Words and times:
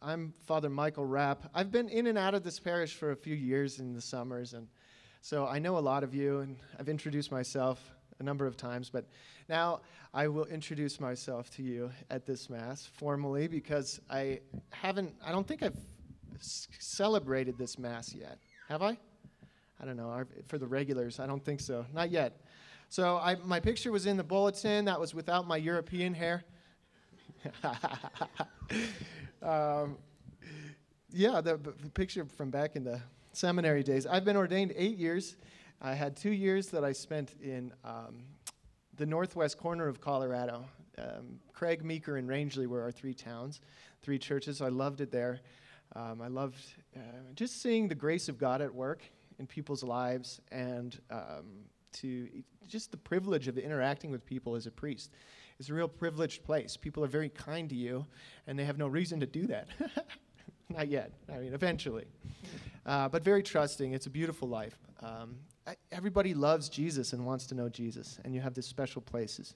I'm 0.00 0.32
Father 0.46 0.70
Michael 0.70 1.04
Rapp. 1.04 1.50
I've 1.52 1.72
been 1.72 1.88
in 1.88 2.06
and 2.06 2.16
out 2.16 2.32
of 2.32 2.44
this 2.44 2.60
parish 2.60 2.94
for 2.94 3.10
a 3.10 3.16
few 3.16 3.34
years 3.34 3.80
in 3.80 3.94
the 3.94 4.00
summers, 4.00 4.54
and 4.54 4.68
so 5.22 5.44
I 5.44 5.58
know 5.58 5.76
a 5.76 5.80
lot 5.80 6.04
of 6.04 6.14
you, 6.14 6.38
and 6.38 6.56
I've 6.78 6.88
introduced 6.88 7.32
myself 7.32 7.82
a 8.20 8.22
number 8.22 8.46
of 8.46 8.56
times, 8.56 8.90
but 8.90 9.06
now 9.48 9.80
I 10.14 10.28
will 10.28 10.44
introduce 10.44 11.00
myself 11.00 11.50
to 11.56 11.64
you 11.64 11.90
at 12.10 12.26
this 12.26 12.48
Mass 12.48 12.86
formally 12.86 13.48
because 13.48 14.00
I 14.08 14.38
haven't, 14.70 15.16
I 15.24 15.32
don't 15.32 15.46
think 15.46 15.64
I've 15.64 15.78
celebrated 16.38 17.58
this 17.58 17.76
Mass 17.76 18.14
yet. 18.14 18.38
Have 18.68 18.82
I? 18.82 18.96
I 19.80 19.84
don't 19.84 19.96
know. 19.96 20.24
For 20.46 20.58
the 20.58 20.66
regulars, 20.66 21.18
I 21.18 21.26
don't 21.26 21.44
think 21.44 21.58
so. 21.58 21.84
Not 21.92 22.12
yet. 22.12 22.40
So 22.88 23.16
I, 23.16 23.34
my 23.44 23.58
picture 23.58 23.90
was 23.90 24.06
in 24.06 24.16
the 24.16 24.24
bulletin. 24.24 24.84
That 24.84 25.00
was 25.00 25.12
without 25.12 25.48
my 25.48 25.56
European 25.56 26.14
hair. 26.14 26.44
um, 29.42 29.96
yeah, 31.10 31.40
the, 31.40 31.56
the, 31.56 31.90
picture 31.90 32.24
from 32.24 32.50
back 32.50 32.76
in 32.76 32.84
the 32.84 33.00
seminary 33.32 33.82
days. 33.82 34.06
I've 34.06 34.24
been 34.24 34.36
ordained 34.36 34.72
eight 34.76 34.96
years. 34.96 35.36
I 35.80 35.94
had 35.94 36.16
two 36.16 36.32
years 36.32 36.68
that 36.68 36.84
I 36.84 36.92
spent 36.92 37.34
in 37.40 37.72
um, 37.84 38.24
the 38.96 39.06
northwest 39.06 39.58
corner 39.58 39.86
of 39.86 40.00
Colorado. 40.00 40.64
Um, 40.98 41.38
Craig, 41.52 41.84
Meeker, 41.84 42.16
and 42.16 42.28
Rangeley 42.28 42.66
were 42.66 42.82
our 42.82 42.90
three 42.90 43.14
towns, 43.14 43.60
three 44.02 44.18
churches. 44.18 44.60
I 44.60 44.68
loved 44.68 45.00
it 45.00 45.12
there. 45.12 45.40
Um, 45.94 46.20
I 46.20 46.28
loved 46.28 46.62
uh, 46.96 47.00
just 47.34 47.62
seeing 47.62 47.88
the 47.88 47.94
grace 47.94 48.28
of 48.28 48.38
God 48.38 48.60
at 48.60 48.74
work 48.74 49.02
in 49.38 49.46
people's 49.46 49.84
lives 49.84 50.40
and 50.50 50.98
um, 51.10 51.64
to 51.92 52.28
just 52.66 52.90
the 52.90 52.96
privilege 52.96 53.48
of 53.48 53.56
interacting 53.56 54.10
with 54.10 54.26
people 54.26 54.56
as 54.56 54.66
a 54.66 54.70
priest. 54.70 55.12
It's 55.58 55.70
a 55.70 55.74
real 55.74 55.88
privileged 55.88 56.44
place. 56.44 56.76
People 56.76 57.02
are 57.04 57.08
very 57.08 57.28
kind 57.28 57.68
to 57.68 57.74
you, 57.74 58.06
and 58.46 58.58
they 58.58 58.64
have 58.64 58.78
no 58.78 58.86
reason 58.86 59.18
to 59.20 59.26
do 59.26 59.46
that. 59.48 59.68
Not 60.68 60.88
yet. 60.88 61.12
I 61.32 61.38
mean, 61.38 61.54
eventually. 61.54 62.04
Uh, 62.86 63.08
but 63.08 63.24
very 63.24 63.42
trusting. 63.42 63.92
It's 63.92 64.06
a 64.06 64.10
beautiful 64.10 64.48
life. 64.48 64.78
Um, 65.00 65.36
everybody 65.90 66.34
loves 66.34 66.68
Jesus 66.68 67.12
and 67.12 67.26
wants 67.26 67.46
to 67.48 67.54
know 67.54 67.68
Jesus, 67.68 68.18
and 68.24 68.34
you 68.34 68.40
have 68.40 68.54
this 68.54 68.66
special 68.66 69.02
places 69.02 69.54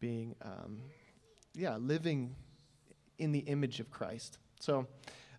being, 0.00 0.34
um, 0.42 0.80
yeah, 1.54 1.76
living 1.76 2.34
in 3.18 3.32
the 3.32 3.40
image 3.40 3.80
of 3.80 3.90
Christ. 3.90 4.38
So, 4.60 4.86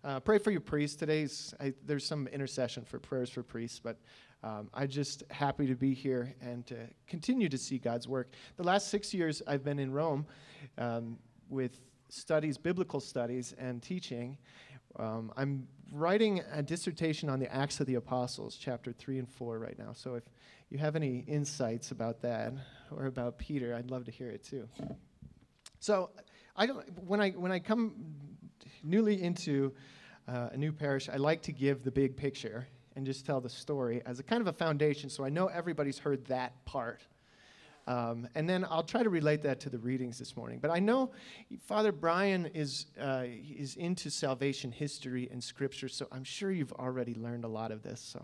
uh, 0.02 0.20
pray 0.20 0.38
for 0.38 0.50
your 0.50 0.60
priests. 0.60 0.96
Today's 0.96 1.54
I, 1.60 1.74
there's 1.84 2.06
some 2.06 2.26
intercession 2.28 2.84
for 2.84 2.98
prayers 2.98 3.30
for 3.30 3.42
priests, 3.42 3.78
but 3.78 3.98
um, 4.42 4.70
I'm 4.72 4.88
just 4.88 5.22
happy 5.30 5.66
to 5.66 5.74
be 5.74 5.92
here 5.92 6.34
and 6.40 6.66
to 6.66 6.76
continue 7.06 7.48
to 7.48 7.58
see 7.58 7.78
God's 7.78 8.08
work. 8.08 8.32
The 8.56 8.62
last 8.62 8.88
six 8.88 9.12
years 9.12 9.42
I've 9.46 9.62
been 9.62 9.78
in 9.78 9.92
Rome 9.92 10.26
um, 10.78 11.18
with 11.48 11.78
studies, 12.08 12.56
biblical 12.56 13.00
studies, 13.00 13.54
and 13.58 13.82
teaching. 13.82 14.38
Um, 14.98 15.32
I'm 15.36 15.68
writing 15.92 16.42
a 16.52 16.62
dissertation 16.62 17.28
on 17.28 17.38
the 17.38 17.52
Acts 17.54 17.80
of 17.80 17.86
the 17.86 17.96
Apostles, 17.96 18.56
chapter 18.56 18.92
3 18.92 19.18
and 19.18 19.28
4, 19.28 19.58
right 19.58 19.78
now. 19.78 19.92
So 19.92 20.14
if 20.14 20.24
you 20.70 20.78
have 20.78 20.96
any 20.96 21.18
insights 21.26 21.90
about 21.90 22.22
that 22.22 22.54
or 22.90 23.06
about 23.06 23.36
Peter, 23.38 23.74
I'd 23.74 23.90
love 23.90 24.04
to 24.06 24.10
hear 24.10 24.30
it 24.30 24.42
too. 24.42 24.68
So 25.80 26.10
I 26.56 26.66
don't, 26.66 26.86
when, 27.06 27.20
I, 27.20 27.30
when 27.30 27.52
I 27.52 27.58
come 27.58 27.94
newly 28.82 29.22
into 29.22 29.74
uh, 30.26 30.48
a 30.52 30.56
new 30.56 30.72
parish, 30.72 31.08
I 31.08 31.16
like 31.16 31.42
to 31.42 31.52
give 31.52 31.84
the 31.84 31.90
big 31.90 32.16
picture 32.16 32.66
and 33.00 33.06
just 33.06 33.24
tell 33.24 33.40
the 33.40 33.48
story 33.48 34.02
as 34.04 34.18
a 34.18 34.22
kind 34.22 34.42
of 34.42 34.46
a 34.46 34.52
foundation 34.52 35.08
so 35.08 35.24
I 35.24 35.30
know 35.30 35.46
everybody's 35.46 35.98
heard 35.98 36.22
that 36.26 36.62
part. 36.66 37.00
Um, 37.86 38.28
and 38.34 38.46
then 38.46 38.66
I'll 38.68 38.82
try 38.82 39.02
to 39.02 39.08
relate 39.08 39.40
that 39.44 39.58
to 39.60 39.70
the 39.70 39.78
readings 39.78 40.18
this 40.18 40.36
morning. 40.36 40.58
But 40.60 40.70
I 40.70 40.80
know 40.80 41.10
Father 41.62 41.92
Brian 41.92 42.44
is, 42.52 42.88
uh, 43.00 43.24
is 43.24 43.76
into 43.76 44.10
salvation 44.10 44.70
history 44.70 45.30
and 45.32 45.42
scripture, 45.42 45.88
so 45.88 46.08
I'm 46.12 46.24
sure 46.24 46.50
you've 46.50 46.74
already 46.74 47.14
learned 47.14 47.44
a 47.44 47.48
lot 47.48 47.72
of 47.72 47.82
this. 47.82 48.02
So 48.02 48.22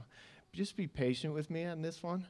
just 0.53 0.77
be 0.77 0.87
patient 0.87 1.33
with 1.33 1.49
me 1.49 1.65
on 1.65 1.81
this 1.81 2.03
one. 2.03 2.27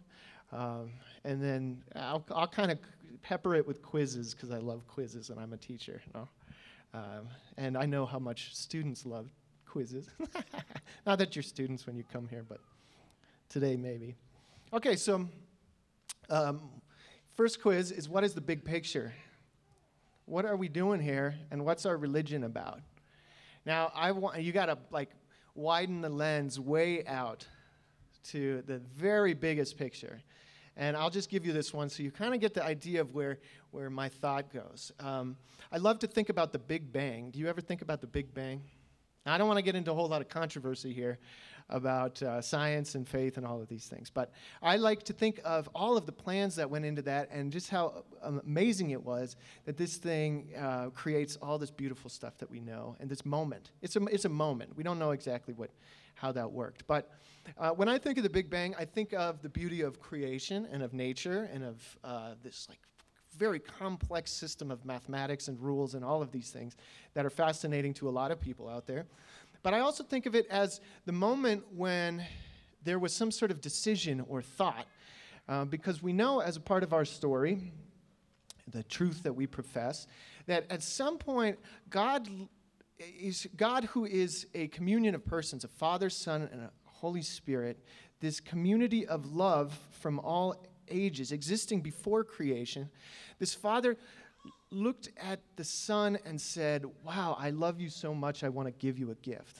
Um, 0.53 0.93
and 1.25 1.43
then 1.43 1.83
I'll, 1.97 2.25
I'll 2.31 2.47
kind 2.47 2.71
of 2.71 2.79
pepper 3.23 3.57
it 3.57 3.67
with 3.67 3.83
quizzes 3.83 4.35
because 4.35 4.53
I 4.53 4.59
love 4.59 4.87
quizzes 4.87 5.31
and 5.31 5.41
I'm 5.41 5.53
a 5.53 5.57
teacher. 5.57 6.01
You 6.07 6.21
know? 6.21 6.29
Um, 6.95 7.29
and 7.57 7.77
I 7.77 7.87
know 7.87 8.07
how 8.07 8.21
much 8.21 8.55
students 8.55 9.05
love 9.05 9.27
quizzes. 9.77 10.09
Not 11.07 11.19
that 11.19 11.37
you're 11.37 11.43
students 11.43 11.87
when 11.87 11.97
you 11.97 12.05
come 12.11 12.27
here, 12.29 12.43
but 12.49 12.61
today 13.51 13.77
maybe. 13.77 14.15
Okay, 14.73 14.97
so 14.97 15.29
um, 16.31 16.63
first 17.35 17.61
quiz 17.61 17.93
is 17.93 18.09
what 18.09 18.25
is 18.25 18.33
the 18.33 18.41
big 18.41 18.65
picture? 18.65 19.13
What 20.25 20.47
are 20.47 20.57
we 20.57 20.71
doing 20.71 20.99
here, 20.99 21.35
and 21.51 21.63
what's 21.63 21.85
our 21.85 21.99
religion 21.99 22.45
about? 22.45 22.81
Now, 23.67 23.93
I 23.95 24.13
want 24.13 24.41
you 24.41 24.51
got 24.51 24.67
to 24.67 24.79
like 24.91 25.11
widen 25.55 26.01
the 26.01 26.09
lens 26.09 26.59
way 26.59 27.05
out 27.05 27.47
to 28.31 28.63
the 28.67 28.79
very 28.97 29.35
biggest 29.35 29.77
picture. 29.77 30.23
And 30.79 30.97
I'll 30.97 31.11
just 31.11 31.29
give 31.29 31.45
you 31.45 31.53
this 31.53 31.75
one 31.75 31.91
so 31.91 32.03
you 32.03 32.11
kind 32.11 32.33
of 32.33 32.41
get 32.41 32.55
the 32.55 32.65
idea 32.65 33.03
of 33.03 33.13
where, 33.13 33.41
where 33.73 33.91
my 33.91 34.09
thought 34.09 34.51
goes. 34.51 34.91
Um, 35.01 35.37
I 35.71 35.77
love 35.77 35.99
to 35.99 36.07
think 36.07 36.31
about 36.31 36.53
the 36.53 36.59
Big 36.59 36.91
Bang. 36.91 37.31
Do 37.31 37.39
you 37.39 37.49
ever 37.49 37.61
think 37.61 37.83
about 37.83 38.01
the 38.01 38.07
Big 38.07 38.33
Bang? 38.33 38.63
Now, 39.27 39.35
I 39.35 39.39
don't 39.39 39.49
want 39.49 39.59
to 39.59 39.63
get 39.63 39.75
into 39.75 39.91
a 39.91 39.95
whole 39.95 40.09
lot 40.09 40.23
of 40.23 40.29
controversy 40.29 40.93
here 40.93 41.19
about 41.69 42.23
uh, 42.23 42.41
science 42.41 42.95
and 42.95 43.09
faith 43.09 43.37
and 43.39 43.45
all 43.45 43.61
of 43.61 43.67
these 43.67 43.87
things, 43.87 44.09
but 44.09 44.31
I 44.63 44.77
like 44.77 45.03
to 45.03 45.13
think 45.13 45.41
of 45.45 45.69
all 45.75 45.97
of 45.97 46.07
the 46.07 46.13
plans 46.13 46.55
that 46.55 46.71
went 46.71 46.85
into 46.85 47.03
that 47.03 47.29
and 47.33 47.51
just 47.51 47.69
how 47.69 48.05
amazing 48.23 48.91
it 48.91 49.03
was 49.03 49.35
that 49.65 49.77
this 49.77 49.97
thing 49.97 50.51
uh, 50.57 50.91
creates 50.91 51.37
all 51.43 51.59
this 51.59 51.73
beautiful 51.73 52.09
stuff 52.09 52.39
that 52.39 52.49
we 52.49 52.61
know 52.61 52.95
and 53.01 53.11
this 53.11 53.27
moment. 53.27 53.73
It's 53.83 53.97
a, 53.97 54.05
it's 54.05 54.27
a 54.27 54.31
moment. 54.31 54.77
We 54.77 54.85
don't 54.85 55.01
know 55.01 55.11
exactly 55.11 55.55
what, 55.55 55.71
how 56.15 56.31
that 56.31 56.53
worked. 56.53 56.87
But 56.87 57.11
uh, 57.59 57.71
when 57.71 57.89
I 57.89 57.99
think 57.99 58.19
of 58.19 58.23
the 58.23 58.31
Big 58.31 58.49
Bang, 58.49 58.77
I 58.79 58.85
think 58.85 59.13
of 59.13 59.43
the 59.43 59.49
beauty 59.49 59.81
of 59.81 59.99
creation 59.99 60.69
and 60.71 60.85
of 60.85 60.93
nature 60.95 61.51
and 61.53 61.65
of 61.65 61.99
uh, 62.05 62.35
this 62.45 62.69
like 62.69 62.79
very 63.37 63.59
complex 63.59 64.33
system 64.33 64.71
of 64.71 64.85
mathematics 64.85 65.49
and 65.49 65.61
rules 65.61 65.95
and 65.95 66.05
all 66.05 66.23
of 66.23 66.33
these 66.33 66.51
things 66.51 66.77
that 67.15 67.27
are 67.27 67.31
fascinating 67.31 67.95
to 67.95 68.09
a 68.09 68.11
lot 68.11 68.31
of 68.31 68.41
people 68.41 68.69
out 68.69 68.87
there. 68.87 69.07
But 69.63 69.75
I 69.75 69.81
also 69.81 70.05
think 70.05 70.27
of 70.27 70.35
it 70.35 70.47
as 70.49 70.81
the 71.07 71.13
moment 71.13 71.65
when 71.75 72.25
there 72.85 72.99
was 72.99 73.13
some 73.13 73.31
sort 73.31 73.51
of 73.51 73.61
decision 73.61 74.25
or 74.29 74.43
thought, 74.43 74.87
uh, 75.49 75.65
because 75.65 76.03
we 76.03 76.13
know 76.13 76.41
as 76.41 76.57
a 76.57 76.61
part 76.61 76.83
of 76.83 76.93
our 76.93 77.05
story, 77.05 77.59
the 78.69 78.83
truth 78.85 79.23
that 79.25 79.33
we 79.33 79.47
profess, 79.47 80.07
that 80.47 80.67
at 80.71 80.83
some 80.83 81.19
point 81.19 81.59
God 81.91 82.29
is 82.99 83.47
God 83.57 83.85
who 83.85 84.05
is 84.05 84.47
a 84.55 84.69
communion 84.69 85.15
of 85.15 85.25
persons, 85.25 85.65
a 85.65 85.69
Father, 85.69 86.09
Son, 86.11 86.49
and 86.53 86.63
a 86.63 86.71
Holy 86.85 87.23
Spirit, 87.23 87.79
this 88.21 88.41
community 88.41 89.07
of 89.07 89.35
love 89.35 89.79
from 89.91 90.19
all 90.21 90.65
ages, 90.91 91.33
existing 91.33 91.81
before 91.81 92.25
creation, 92.25 92.89
this 93.39 93.55
father 93.55 93.97
looked 94.71 95.11
at 95.23 95.41
the 95.57 95.65
son 95.65 96.19
and 96.25 96.41
said, 96.41 96.85
Wow, 97.05 97.37
I 97.39 97.51
love 97.51 97.81
you 97.81 97.89
so 97.89 98.15
much, 98.15 98.45
I 98.45 98.49
want 98.49 98.69
to 98.69 98.73
give 98.73 98.99
you 98.99 99.11
a 99.11 99.15
gift. 99.17 99.59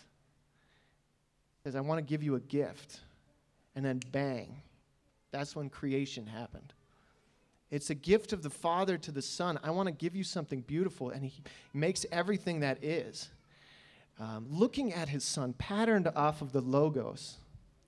He 1.59 1.69
says, 1.69 1.77
I 1.77 1.81
want 1.81 1.99
to 1.99 2.03
give 2.03 2.23
you 2.23 2.35
a 2.35 2.41
gift. 2.41 3.01
And 3.75 3.85
then 3.85 4.01
bang, 4.11 4.57
that's 5.33 5.55
when 5.55 5.69
creation 5.69 6.27
happened. 6.27 6.73
It's 7.71 7.91
a 7.91 7.95
gift 7.95 8.33
of 8.33 8.43
the 8.43 8.51
Father 8.51 8.97
to 8.99 9.11
the 9.11 9.23
Son. 9.23 9.59
I 9.63 9.71
want 9.71 9.89
to 9.89 9.93
give 9.93 10.15
you 10.15 10.23
something 10.25 10.61
beautiful. 10.61 11.11
And 11.11 11.25
He 11.25 11.43
makes 11.75 12.07
everything 12.13 12.61
that 12.61 12.83
is. 12.83 13.29
Um, 14.19 14.47
looking 14.49 14.95
at 14.95 15.09
His 15.09 15.25
Son, 15.25 15.53
patterned 15.53 16.09
off 16.15 16.41
of 16.41 16.53
the 16.53 16.61
Logos, 16.61 17.37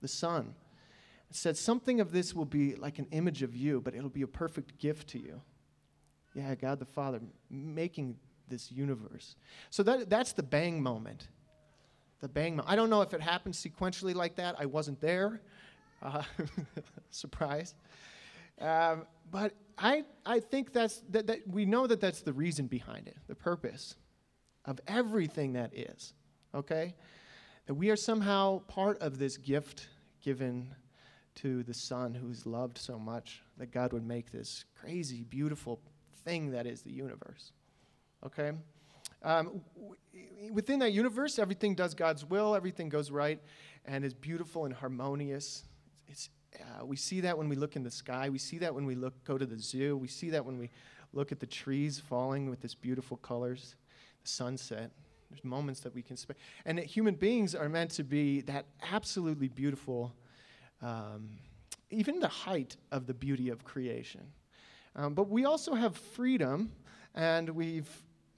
the 0.01 0.07
Son, 0.07 0.53
said, 1.31 1.57
Something 1.57 1.99
of 1.99 2.11
this 2.11 2.33
will 2.33 2.45
be 2.45 2.75
like 2.75 2.99
an 2.99 3.07
image 3.11 3.43
of 3.43 3.55
you, 3.55 3.81
but 3.81 3.95
it'll 3.95 4.09
be 4.09 4.23
a 4.23 4.27
perfect 4.27 4.77
gift 4.77 5.09
to 5.09 5.19
you. 5.19 5.41
Yeah, 6.33 6.55
God 6.55 6.79
the 6.79 6.85
Father 6.85 7.19
making 7.49 8.15
this 8.47 8.71
universe. 8.71 9.35
So 9.69 9.83
that, 9.83 10.09
that's 10.09 10.33
the 10.33 10.43
bang 10.43 10.81
moment. 10.81 11.27
The 12.19 12.27
bang 12.27 12.55
moment. 12.55 12.69
I 12.69 12.75
don't 12.75 12.89
know 12.89 13.01
if 13.01 13.13
it 13.13 13.21
happened 13.21 13.53
sequentially 13.53 14.15
like 14.15 14.35
that. 14.35 14.55
I 14.59 14.65
wasn't 14.65 14.99
there. 15.01 15.41
Uh, 16.01 16.23
surprise. 17.09 17.75
Um, 18.59 19.05
but 19.31 19.53
I, 19.77 20.03
I 20.25 20.39
think 20.39 20.73
that's, 20.73 21.01
that, 21.09 21.27
that 21.27 21.47
we 21.47 21.65
know 21.65 21.87
that 21.87 22.01
that's 22.01 22.21
the 22.21 22.33
reason 22.33 22.67
behind 22.67 23.07
it, 23.07 23.17
the 23.27 23.35
purpose 23.35 23.95
of 24.65 24.79
everything 24.87 25.53
that 25.53 25.73
is. 25.73 26.13
Okay? 26.53 26.95
That 27.67 27.75
we 27.75 27.89
are 27.89 27.95
somehow 27.95 28.59
part 28.67 28.99
of 29.01 29.17
this 29.17 29.37
gift 29.37 29.87
given 30.21 30.75
to 31.41 31.63
the 31.63 31.73
Son 31.73 32.13
who's 32.13 32.45
loved 32.45 32.77
so 32.77 32.97
much 32.97 33.41
that 33.57 33.71
God 33.71 33.93
would 33.93 34.05
make 34.05 34.31
this 34.31 34.65
crazy, 34.79 35.23
beautiful 35.23 35.79
thing 36.23 36.51
that 36.51 36.65
is 36.65 36.81
the 36.81 36.91
universe. 36.91 37.51
Okay? 38.25 38.51
Um, 39.23 39.61
w- 39.75 40.51
within 40.51 40.79
that 40.79 40.91
universe, 40.91 41.39
everything 41.39 41.75
does 41.75 41.93
God's 41.93 42.25
will, 42.25 42.55
everything 42.55 42.89
goes 42.89 43.11
right, 43.11 43.39
and 43.85 44.03
is 44.05 44.13
beautiful 44.13 44.65
and 44.65 44.73
harmonious. 44.73 45.63
It's, 46.07 46.29
uh, 46.59 46.85
we 46.85 46.95
see 46.95 47.21
that 47.21 47.37
when 47.37 47.49
we 47.49 47.55
look 47.55 47.75
in 47.75 47.83
the 47.83 47.91
sky. 47.91 48.29
We 48.29 48.39
see 48.39 48.57
that 48.59 48.73
when 48.73 48.85
we 48.85 48.95
look, 48.95 49.23
go 49.23 49.37
to 49.37 49.45
the 49.45 49.59
zoo. 49.59 49.97
We 49.97 50.07
see 50.07 50.29
that 50.31 50.45
when 50.45 50.57
we 50.57 50.69
look 51.13 51.31
at 51.31 51.39
the 51.39 51.47
trees 51.47 51.99
falling 51.99 52.49
with 52.49 52.61
this 52.61 52.75
beautiful 52.75 53.17
colors, 53.17 53.75
the 54.21 54.27
sunset, 54.27 54.91
There's 55.29 55.43
moments 55.43 55.81
that 55.81 55.93
we 55.93 56.01
can 56.01 56.17
spend. 56.17 56.39
And 56.65 56.79
human 56.79 57.15
beings 57.15 57.53
are 57.53 57.69
meant 57.69 57.91
to 57.91 58.03
be 58.03 58.41
that 58.41 58.65
absolutely 58.91 59.47
beautiful, 59.47 60.13
um, 60.81 61.29
even 61.89 62.19
the 62.19 62.27
height 62.27 62.77
of 62.91 63.05
the 63.05 63.13
beauty 63.13 63.49
of 63.49 63.63
creation. 63.63 64.21
Um, 64.95 65.13
but 65.13 65.29
we 65.29 65.45
also 65.45 65.75
have 65.75 65.95
freedom, 65.95 66.71
and 67.15 67.49
we've 67.49 67.89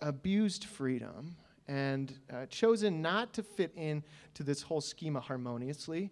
abused 0.01 0.65
freedom 0.65 1.35
and 1.67 2.19
uh, 2.33 2.45
chosen 2.47 3.01
not 3.01 3.33
to 3.33 3.43
fit 3.43 3.71
in 3.75 4.03
to 4.33 4.43
this 4.43 4.61
whole 4.61 4.81
schema 4.81 5.19
harmoniously 5.19 6.11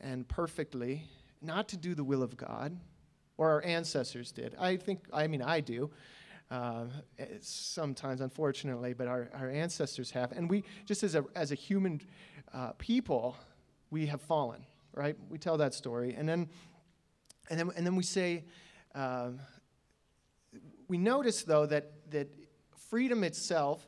and 0.00 0.26
perfectly, 0.28 1.04
not 1.42 1.68
to 1.68 1.76
do 1.76 1.94
the 1.94 2.04
will 2.04 2.22
of 2.22 2.36
God, 2.36 2.76
or 3.36 3.50
our 3.50 3.64
ancestors 3.64 4.32
did. 4.32 4.54
I 4.58 4.76
think, 4.76 5.00
I 5.12 5.26
mean, 5.26 5.42
I 5.42 5.60
do. 5.60 5.90
Uh, 6.50 6.86
sometimes, 7.40 8.20
unfortunately, 8.20 8.94
but 8.94 9.06
our, 9.06 9.28
our 9.34 9.50
ancestors 9.50 10.10
have. 10.10 10.32
And 10.32 10.48
we, 10.48 10.64
just 10.86 11.02
as 11.02 11.14
a, 11.14 11.24
as 11.36 11.52
a 11.52 11.54
human 11.54 12.00
uh, 12.54 12.72
people, 12.78 13.36
we 13.90 14.06
have 14.06 14.22
fallen, 14.22 14.64
right? 14.94 15.16
We 15.28 15.38
tell 15.38 15.56
that 15.58 15.74
story. 15.74 16.14
And 16.16 16.28
then, 16.28 16.48
and 17.50 17.58
then, 17.58 17.70
and 17.76 17.86
then 17.86 17.96
we 17.96 18.02
say, 18.02 18.44
uh, 18.94 19.30
we 20.88 20.98
notice, 20.98 21.42
though, 21.42 21.66
that, 21.66 21.92
that 22.10 22.28
freedom 22.88 23.24
itself 23.24 23.86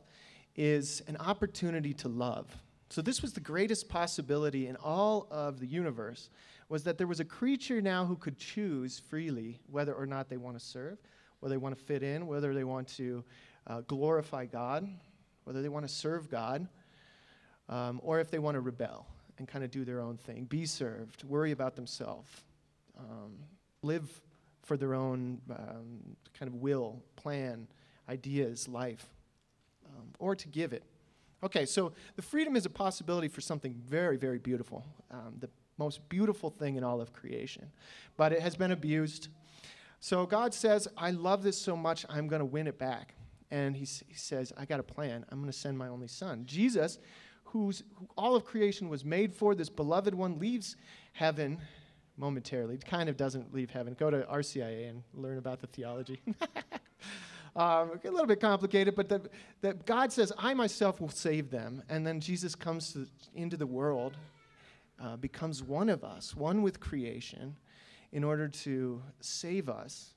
is 0.55 1.01
an 1.07 1.17
opportunity 1.17 1.93
to 1.95 2.07
love. 2.07 2.55
So 2.89 3.01
this 3.01 3.21
was 3.21 3.33
the 3.33 3.39
greatest 3.39 3.89
possibility 3.89 4.67
in 4.67 4.75
all 4.75 5.27
of 5.31 5.59
the 5.59 5.67
universe 5.67 6.29
was 6.69 6.83
that 6.83 6.97
there 6.97 7.07
was 7.07 7.19
a 7.19 7.25
creature 7.25 7.81
now 7.81 8.05
who 8.05 8.15
could 8.15 8.37
choose 8.37 8.99
freely 9.09 9.59
whether 9.69 9.93
or 9.93 10.05
not 10.05 10.29
they 10.29 10.37
want 10.37 10.57
to 10.57 10.65
serve, 10.65 10.97
whether 11.39 11.53
they 11.53 11.57
want 11.57 11.77
to 11.77 11.83
fit 11.83 12.03
in, 12.03 12.27
whether 12.27 12.53
they 12.53 12.63
want 12.63 12.87
to 12.87 13.23
uh, 13.67 13.81
glorify 13.81 14.45
God, 14.45 14.87
whether 15.43 15.61
they 15.61 15.69
want 15.69 15.87
to 15.87 15.93
serve 15.93 16.29
God, 16.29 16.67
um, 17.69 17.99
or 18.03 18.19
if 18.19 18.29
they 18.29 18.39
want 18.39 18.55
to 18.55 18.61
rebel 18.61 19.07
and 19.41 19.47
kind 19.47 19.65
of 19.65 19.71
do 19.71 19.83
their 19.83 20.01
own 20.01 20.17
thing, 20.17 20.45
be 20.45 20.67
served, 20.67 21.23
worry 21.23 21.51
about 21.51 21.75
themselves, 21.75 22.29
um, 22.95 23.33
live 23.81 24.21
for 24.61 24.77
their 24.77 24.93
own 24.93 25.41
um, 25.49 26.15
kind 26.37 26.47
of 26.47 26.53
will, 26.61 27.01
plan, 27.15 27.67
ideas, 28.07 28.67
life, 28.67 29.03
um, 29.87 30.05
or 30.19 30.35
to 30.35 30.47
give 30.47 30.73
it. 30.73 30.83
Okay, 31.43 31.65
so 31.65 31.91
the 32.17 32.21
freedom 32.21 32.55
is 32.55 32.67
a 32.67 32.69
possibility 32.69 33.27
for 33.27 33.41
something 33.41 33.73
very, 33.73 34.15
very 34.15 34.37
beautiful, 34.37 34.85
um, 35.09 35.33
the 35.39 35.49
most 35.79 36.07
beautiful 36.07 36.51
thing 36.51 36.75
in 36.75 36.83
all 36.83 37.01
of 37.01 37.11
creation. 37.11 37.71
But 38.17 38.33
it 38.33 38.41
has 38.43 38.55
been 38.55 38.71
abused. 38.71 39.29
So 40.01 40.27
God 40.27 40.53
says, 40.53 40.87
I 40.95 41.09
love 41.09 41.41
this 41.41 41.59
so 41.59 41.75
much, 41.75 42.05
I'm 42.09 42.27
going 42.27 42.41
to 42.41 42.45
win 42.45 42.67
it 42.67 42.77
back. 42.77 43.15
And 43.49 43.75
he, 43.75 43.85
he 43.85 44.13
says, 44.13 44.53
I 44.55 44.65
got 44.65 44.79
a 44.79 44.83
plan. 44.83 45.25
I'm 45.29 45.39
going 45.39 45.51
to 45.51 45.57
send 45.57 45.79
my 45.79 45.87
only 45.87 46.07
son. 46.07 46.43
Jesus, 46.45 46.99
who's, 47.51 47.83
who 47.95 48.07
all 48.17 48.35
of 48.35 48.45
creation 48.45 48.89
was 48.89 49.03
made 49.03 49.33
for, 49.33 49.55
this 49.55 49.69
beloved 49.69 50.13
one, 50.13 50.39
leaves 50.39 50.75
heaven 51.13 51.59
momentarily. 52.17 52.77
Kind 52.77 53.09
of 53.09 53.17
doesn't 53.17 53.53
leave 53.53 53.69
heaven. 53.69 53.95
Go 53.99 54.09
to 54.09 54.21
RCIA 54.21 54.89
and 54.89 55.03
learn 55.13 55.37
about 55.37 55.59
the 55.59 55.67
theology. 55.67 56.21
um, 57.55 57.99
a 58.03 58.09
little 58.09 58.25
bit 58.25 58.39
complicated, 58.39 58.95
but 58.95 59.09
that, 59.61 59.85
God 59.85 60.11
says, 60.11 60.31
I 60.37 60.53
myself 60.53 61.01
will 61.01 61.09
save 61.09 61.51
them. 61.51 61.83
And 61.89 62.05
then 62.05 62.19
Jesus 62.19 62.55
comes 62.55 62.93
to, 62.93 63.07
into 63.35 63.57
the 63.57 63.67
world, 63.67 64.17
uh, 65.01 65.17
becomes 65.17 65.63
one 65.63 65.89
of 65.89 66.03
us, 66.03 66.35
one 66.35 66.61
with 66.61 66.79
creation, 66.79 67.55
in 68.11 68.23
order 68.23 68.47
to 68.47 69.01
save 69.19 69.67
us 69.67 70.13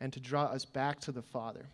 and 0.00 0.12
to 0.12 0.20
draw 0.20 0.44
us 0.44 0.64
back 0.64 1.00
to 1.00 1.12
the 1.12 1.22
Father. 1.22 1.66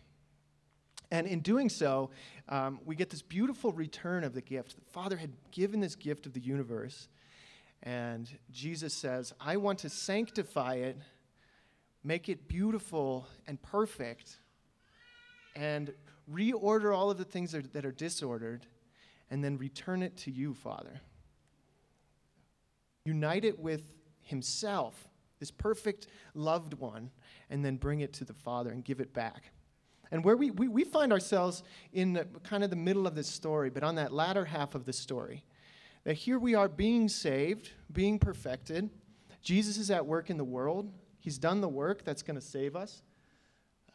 And 1.13 1.27
in 1.27 1.39
doing 1.39 1.69
so, 1.69 2.09
um, 2.49 2.81
we 2.83 2.95
get 2.95 3.09
this 3.09 3.21
beautiful 3.21 3.71
return 3.71 4.25
of 4.25 4.33
the 4.33 4.41
gift. 4.41 4.75
The 4.75 4.91
Father 4.91 5.15
had 5.15 5.31
given 5.51 5.79
this 5.79 5.95
gift 5.95 6.25
of 6.25 6.33
the 6.33 6.41
universe 6.41 7.07
and 7.83 8.29
Jesus 8.49 8.93
says, 8.93 9.33
I 9.41 9.57
want 9.57 9.79
to 9.79 9.89
sanctify 9.89 10.75
it, 10.75 10.97
make 12.03 12.29
it 12.29 12.47
beautiful 12.47 13.27
and 13.45 13.61
perfect, 13.61 14.37
and 15.55 15.93
reorder 16.31 16.95
all 16.95 17.11
of 17.11 17.17
the 17.17 17.25
things 17.25 17.51
that 17.51 17.65
are, 17.65 17.67
that 17.69 17.85
are 17.85 17.91
disordered, 17.91 18.65
and 19.29 19.43
then 19.43 19.57
return 19.57 20.01
it 20.01 20.15
to 20.17 20.31
you, 20.31 20.53
Father. 20.53 21.01
Unite 23.05 23.43
it 23.43 23.59
with 23.59 23.83
Himself, 24.21 25.09
this 25.39 25.51
perfect 25.51 26.07
loved 26.33 26.73
one, 26.75 27.11
and 27.49 27.65
then 27.65 27.75
bring 27.75 27.99
it 27.99 28.13
to 28.13 28.23
the 28.23 28.33
Father 28.33 28.69
and 28.69 28.85
give 28.85 29.01
it 29.01 29.13
back. 29.13 29.51
And 30.13 30.23
where 30.23 30.37
we, 30.37 30.51
we, 30.51 30.67
we 30.67 30.83
find 30.83 31.11
ourselves 31.11 31.63
in 31.91 32.13
the, 32.13 32.27
kind 32.43 32.63
of 32.63 32.69
the 32.69 32.75
middle 32.75 33.07
of 33.07 33.15
this 33.15 33.27
story, 33.27 33.71
but 33.71 33.81
on 33.81 33.95
that 33.95 34.13
latter 34.13 34.45
half 34.45 34.75
of 34.75 34.85
the 34.85 34.93
story 34.93 35.43
that 36.03 36.13
here 36.13 36.37
we 36.37 36.53
are 36.53 36.69
being 36.69 37.09
saved, 37.09 37.71
being 37.91 38.19
perfected. 38.19 38.91
Jesus 39.41 39.75
is 39.77 39.89
at 39.89 40.05
work 40.05 40.29
in 40.29 40.37
the 40.37 40.43
world. 40.43 40.91
He's 41.19 41.39
done 41.39 41.61
the 41.61 41.67
work 41.67 42.03
that's 42.03 42.21
going 42.21 42.35
to 42.35 42.45
save 42.45 42.75
us. 42.75 43.01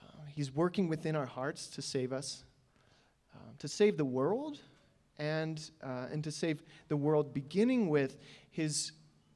Uh, 0.02 0.22
he's 0.34 0.52
working 0.52 0.88
within 0.88 1.14
our 1.14 1.26
hearts 1.26 1.68
to 1.68 1.82
save 1.82 2.12
us, 2.12 2.42
uh, 3.32 3.38
to 3.60 3.68
save 3.68 3.96
the 3.96 4.04
world, 4.04 4.58
and, 5.18 5.70
uh, 5.84 6.06
and 6.10 6.24
to 6.24 6.32
save 6.32 6.64
the 6.88 6.96
world, 6.96 7.32
beginning 7.32 7.90
with 7.90 8.16
his 8.50 8.90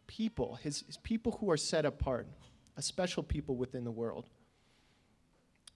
people, 0.08 0.56
his, 0.56 0.82
his 0.88 0.96
people 0.96 1.37
who 1.38 1.49
are 1.49 1.56
set 1.56 1.85
apart, 1.85 2.26
a 2.76 2.82
special 2.82 3.23
people 3.23 3.55
within 3.55 3.85
the 3.85 3.93
world. 3.93 4.26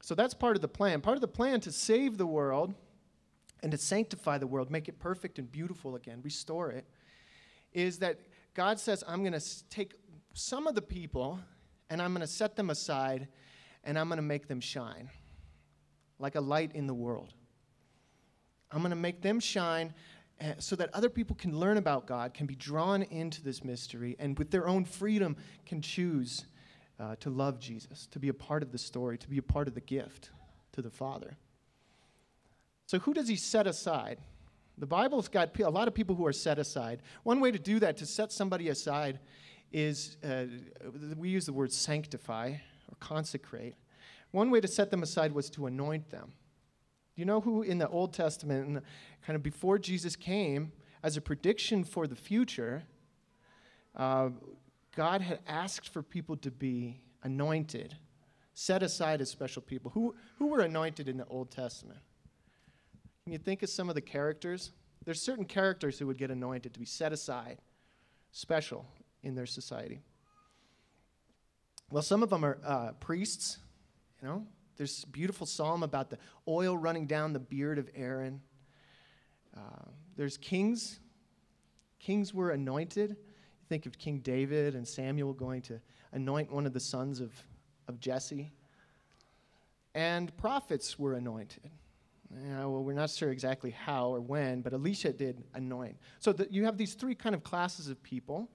So 0.06 0.14
that's 0.14 0.34
part 0.34 0.54
of 0.54 0.62
the 0.62 0.68
plan. 0.68 1.00
Part 1.00 1.16
of 1.16 1.20
the 1.20 1.26
plan 1.26 1.58
to 1.62 1.72
save 1.72 2.16
the 2.16 2.28
world 2.28 2.72
and 3.64 3.72
to 3.72 3.76
sanctify 3.76 4.38
the 4.38 4.46
world, 4.46 4.70
make 4.70 4.88
it 4.88 5.00
perfect 5.00 5.40
and 5.40 5.50
beautiful 5.50 5.96
again, 5.96 6.20
restore 6.22 6.70
it, 6.70 6.86
is 7.72 7.98
that 7.98 8.20
God 8.54 8.78
says, 8.78 9.02
I'm 9.08 9.24
going 9.24 9.32
to 9.32 9.68
take 9.68 9.94
some 10.32 10.68
of 10.68 10.76
the 10.76 10.80
people 10.80 11.40
and 11.90 12.00
I'm 12.00 12.12
going 12.12 12.20
to 12.20 12.32
set 12.32 12.54
them 12.54 12.70
aside 12.70 13.26
and 13.82 13.98
I'm 13.98 14.06
going 14.06 14.18
to 14.18 14.22
make 14.22 14.46
them 14.46 14.60
shine 14.60 15.10
like 16.20 16.36
a 16.36 16.40
light 16.40 16.70
in 16.76 16.86
the 16.86 16.94
world. 16.94 17.34
I'm 18.70 18.82
going 18.82 18.90
to 18.90 18.96
make 18.96 19.22
them 19.22 19.40
shine 19.40 19.92
eh, 20.38 20.52
so 20.60 20.76
that 20.76 20.94
other 20.94 21.10
people 21.10 21.34
can 21.34 21.58
learn 21.58 21.78
about 21.78 22.06
God, 22.06 22.32
can 22.32 22.46
be 22.46 22.54
drawn 22.54 23.02
into 23.02 23.42
this 23.42 23.64
mystery, 23.64 24.14
and 24.20 24.38
with 24.38 24.52
their 24.52 24.68
own 24.68 24.84
freedom 24.84 25.36
can 25.64 25.82
choose 25.82 26.44
uh, 26.98 27.16
to 27.20 27.30
love 27.30 27.58
Jesus, 27.60 28.06
to 28.08 28.18
be 28.18 28.28
a 28.28 28.34
part 28.34 28.62
of 28.62 28.72
the 28.72 28.78
story, 28.78 29.18
to 29.18 29.28
be 29.28 29.38
a 29.38 29.42
part 29.42 29.68
of 29.68 29.74
the 29.74 29.80
gift 29.80 30.30
to 30.72 30.82
the 30.82 30.90
Father. 30.90 31.36
So, 32.86 32.98
who 32.98 33.12
does 33.12 33.28
he 33.28 33.36
set 33.36 33.66
aside? 33.66 34.18
The 34.78 34.86
Bible's 34.86 35.28
got 35.28 35.58
a 35.58 35.70
lot 35.70 35.88
of 35.88 35.94
people 35.94 36.14
who 36.14 36.26
are 36.26 36.32
set 36.32 36.58
aside. 36.58 37.00
One 37.22 37.40
way 37.40 37.50
to 37.50 37.58
do 37.58 37.80
that, 37.80 37.96
to 37.98 38.06
set 38.06 38.30
somebody 38.30 38.68
aside, 38.68 39.20
is 39.72 40.16
uh, 40.22 40.44
we 41.16 41.30
use 41.30 41.46
the 41.46 41.52
word 41.52 41.72
sanctify 41.72 42.50
or 42.50 42.96
consecrate. 43.00 43.74
One 44.30 44.50
way 44.50 44.60
to 44.60 44.68
set 44.68 44.90
them 44.90 45.02
aside 45.02 45.32
was 45.32 45.48
to 45.50 45.66
anoint 45.66 46.10
them. 46.10 46.32
Do 47.14 47.22
you 47.22 47.24
know 47.24 47.40
who 47.40 47.62
in 47.62 47.78
the 47.78 47.88
Old 47.88 48.12
Testament, 48.12 48.82
kind 49.26 49.36
of 49.36 49.42
before 49.42 49.78
Jesus 49.78 50.14
came, 50.14 50.72
as 51.02 51.16
a 51.16 51.20
prediction 51.20 51.84
for 51.84 52.06
the 52.06 52.16
future, 52.16 52.84
uh, 53.94 54.28
God 54.96 55.20
had 55.20 55.40
asked 55.46 55.90
for 55.90 56.02
people 56.02 56.36
to 56.38 56.50
be 56.50 57.02
anointed, 57.22 57.94
set 58.54 58.82
aside 58.82 59.20
as 59.20 59.28
special 59.28 59.60
people. 59.60 59.90
Who, 59.92 60.14
who 60.38 60.46
were 60.46 60.60
anointed 60.60 61.06
in 61.06 61.18
the 61.18 61.26
Old 61.26 61.50
Testament? 61.50 62.00
Can 63.22 63.32
you 63.32 63.38
think 63.38 63.62
of 63.62 63.68
some 63.68 63.90
of 63.90 63.94
the 63.94 64.00
characters? 64.00 64.72
There's 65.04 65.20
certain 65.20 65.44
characters 65.44 65.98
who 65.98 66.06
would 66.06 66.16
get 66.16 66.30
anointed 66.30 66.72
to 66.72 66.80
be 66.80 66.86
set 66.86 67.12
aside, 67.12 67.58
special 68.32 68.86
in 69.22 69.34
their 69.34 69.46
society. 69.46 70.00
Well, 71.90 72.02
some 72.02 72.22
of 72.22 72.30
them 72.30 72.44
are 72.44 72.58
uh, 72.64 72.92
priests, 72.98 73.58
you 74.22 74.28
know. 74.28 74.46
There's 74.76 75.04
beautiful 75.06 75.46
psalm 75.46 75.82
about 75.82 76.10
the 76.10 76.18
oil 76.48 76.76
running 76.76 77.06
down 77.06 77.32
the 77.32 77.38
beard 77.38 77.78
of 77.78 77.88
Aaron. 77.94 78.40
Uh, 79.56 79.90
there's 80.16 80.36
kings. 80.36 81.00
Kings 81.98 82.32
were 82.34 82.50
anointed. 82.50 83.16
Think 83.68 83.86
of 83.86 83.98
King 83.98 84.20
David 84.20 84.74
and 84.74 84.86
Samuel 84.86 85.32
going 85.32 85.62
to 85.62 85.80
anoint 86.12 86.52
one 86.52 86.66
of 86.66 86.72
the 86.72 86.80
sons 86.80 87.20
of, 87.20 87.32
of 87.88 87.98
Jesse. 88.00 88.52
And 89.94 90.36
prophets 90.36 90.98
were 90.98 91.14
anointed. 91.14 91.70
Well, 92.30 92.82
we're 92.82 92.92
not 92.92 93.10
sure 93.10 93.30
exactly 93.30 93.70
how 93.70 94.08
or 94.08 94.20
when, 94.20 94.60
but 94.60 94.72
Elisha 94.72 95.12
did 95.12 95.44
anoint. 95.54 95.96
So 96.18 96.32
the, 96.32 96.46
you 96.50 96.64
have 96.64 96.76
these 96.76 96.94
three 96.94 97.14
kind 97.14 97.34
of 97.34 97.42
classes 97.44 97.88
of 97.88 98.02
people. 98.02 98.50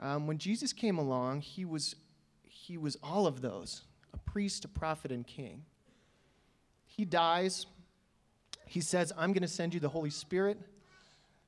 Um, 0.00 0.26
when 0.26 0.38
Jesus 0.38 0.72
came 0.72 0.98
along, 0.98 1.40
he 1.40 1.64
was, 1.64 1.96
he 2.42 2.76
was 2.76 2.96
all 3.02 3.26
of 3.26 3.40
those 3.40 3.84
a 4.12 4.18
priest, 4.18 4.64
a 4.64 4.68
prophet, 4.68 5.12
and 5.12 5.26
king. 5.26 5.64
He 6.86 7.04
dies. 7.04 7.66
He 8.66 8.80
says, 8.80 9.12
I'm 9.16 9.32
going 9.32 9.42
to 9.42 9.48
send 9.48 9.74
you 9.74 9.80
the 9.80 9.88
Holy 9.88 10.10
Spirit. 10.10 10.58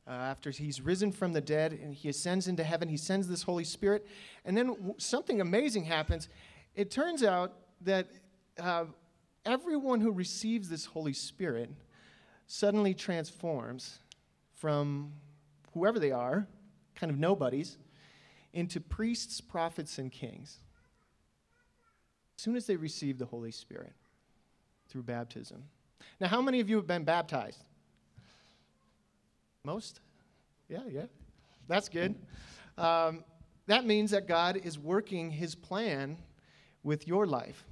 Uh, 0.06 0.12
after 0.12 0.50
he's 0.50 0.80
risen 0.80 1.12
from 1.12 1.32
the 1.32 1.40
dead 1.40 1.72
and 1.72 1.94
he 1.94 2.08
ascends 2.08 2.48
into 2.48 2.64
heaven, 2.64 2.88
he 2.88 2.96
sends 2.96 3.28
this 3.28 3.42
Holy 3.42 3.64
Spirit. 3.64 4.06
And 4.44 4.56
then 4.56 4.68
w- 4.68 4.94
something 4.98 5.40
amazing 5.40 5.84
happens. 5.84 6.28
It 6.74 6.90
turns 6.90 7.22
out 7.22 7.54
that 7.82 8.08
uh, 8.58 8.86
everyone 9.44 10.00
who 10.00 10.10
receives 10.10 10.68
this 10.68 10.86
Holy 10.86 11.12
Spirit 11.12 11.70
suddenly 12.46 12.94
transforms 12.94 14.00
from 14.54 15.12
whoever 15.74 15.98
they 15.98 16.10
are, 16.10 16.46
kind 16.94 17.10
of 17.10 17.18
nobodies, 17.18 17.78
into 18.52 18.80
priests, 18.80 19.40
prophets, 19.40 19.98
and 19.98 20.10
kings. 20.10 20.58
As 22.36 22.42
soon 22.42 22.56
as 22.56 22.66
they 22.66 22.76
receive 22.76 23.18
the 23.18 23.26
Holy 23.26 23.52
Spirit 23.52 23.92
through 24.88 25.04
baptism. 25.04 25.62
Now, 26.20 26.28
how 26.28 26.42
many 26.42 26.60
of 26.60 26.68
you 26.68 26.76
have 26.76 26.86
been 26.86 27.04
baptized? 27.04 27.62
Most? 29.64 30.00
Yeah, 30.68 30.80
yeah. 30.88 31.06
That's 31.68 31.88
good. 31.88 32.14
Um, 32.78 33.24
that 33.66 33.84
means 33.84 34.10
that 34.12 34.26
God 34.26 34.56
is 34.56 34.78
working 34.78 35.30
his 35.30 35.54
plan 35.54 36.16
with 36.82 37.06
your 37.06 37.26
life. 37.26 37.64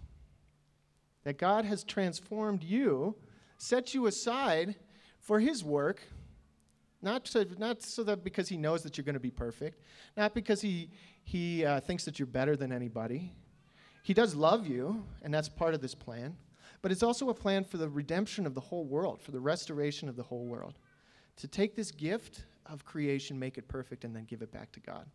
That 1.25 1.38
God 1.38 1.64
has 1.64 1.85
transformed 1.85 2.62
you, 2.62 3.16
set 3.57 3.95
you 3.95 4.07
aside 4.07 4.76
for 5.18 5.40
his 5.40 5.64
work, 5.64 6.02
not, 7.00 7.25
to, 7.26 7.47
not 7.59 7.83
so 7.83 8.02
that 8.04 8.23
because 8.23 8.49
he 8.49 8.57
knows 8.57 8.83
that 8.83 8.99
you're 8.99 9.04
going 9.04 9.14
to 9.14 9.21
be 9.21 9.30
perfect, 9.30 9.83
not 10.16 10.35
because 10.35 10.61
he, 10.61 10.90
he 11.25 11.64
uh, 11.64 11.80
thinks 11.80 12.04
that 12.04 12.18
you're 12.18 12.26
better 12.26 12.57
than 12.57 12.71
anybody. 12.71 13.33
He 14.02 14.14
does 14.14 14.35
love 14.35 14.66
you, 14.66 15.04
and 15.23 15.33
that's 15.33 15.49
part 15.49 15.75
of 15.75 15.80
this 15.80 15.95
plan. 15.95 16.37
But 16.83 16.92
it's 16.92 17.02
also 17.02 17.30
a 17.30 17.35
plan 17.35 17.64
for 17.64 17.76
the 17.76 17.88
redemption 17.88 18.47
of 18.47 18.54
the 18.54 18.61
whole 18.61 18.85
world, 18.85 19.21
for 19.21 19.33
the 19.33 19.40
restoration 19.40 20.09
of 20.09 20.16
the 20.16 20.23
whole 20.23 20.47
world. 20.47 20.75
To 21.38 21.49
take 21.49 21.76
this 21.76 21.90
gift 21.90 22.45
of 22.66 22.85
creation, 22.85 23.38
make 23.38 23.59
it 23.59 23.68
perfect, 23.68 24.04
and 24.04 24.14
then 24.14 24.25
give 24.25 24.42
it 24.42 24.52
back 24.52 24.73
to 24.73 24.80
God. 24.80 25.07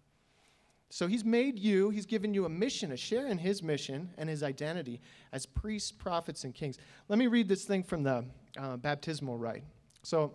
So 0.90 1.08
he's 1.08 1.26
made 1.26 1.58
you, 1.58 1.90
he's 1.90 2.06
given 2.06 2.34
you 2.34 2.46
a 2.46 2.50
mission, 2.50 2.92
a 2.92 2.98
share 2.98 3.28
in 3.28 3.40
his 3.40 3.64
mission 3.64 4.12
and 4.18 4.30
his 4.30 4.44
identity 4.44 5.02
as 5.32 5.46
priests, 5.46 5.92
prophets, 5.92 6.44
and 6.44 6.54
kings. 6.54 6.78
Let 7.10 7.18
me 7.18 7.28
read 7.28 7.48
this 7.48 7.66
thing 7.66 7.84
from 7.84 8.04
the 8.04 8.26
uh, 8.58 8.78
baptismal 8.78 9.38
rite. 9.38 9.64
So, 10.04 10.34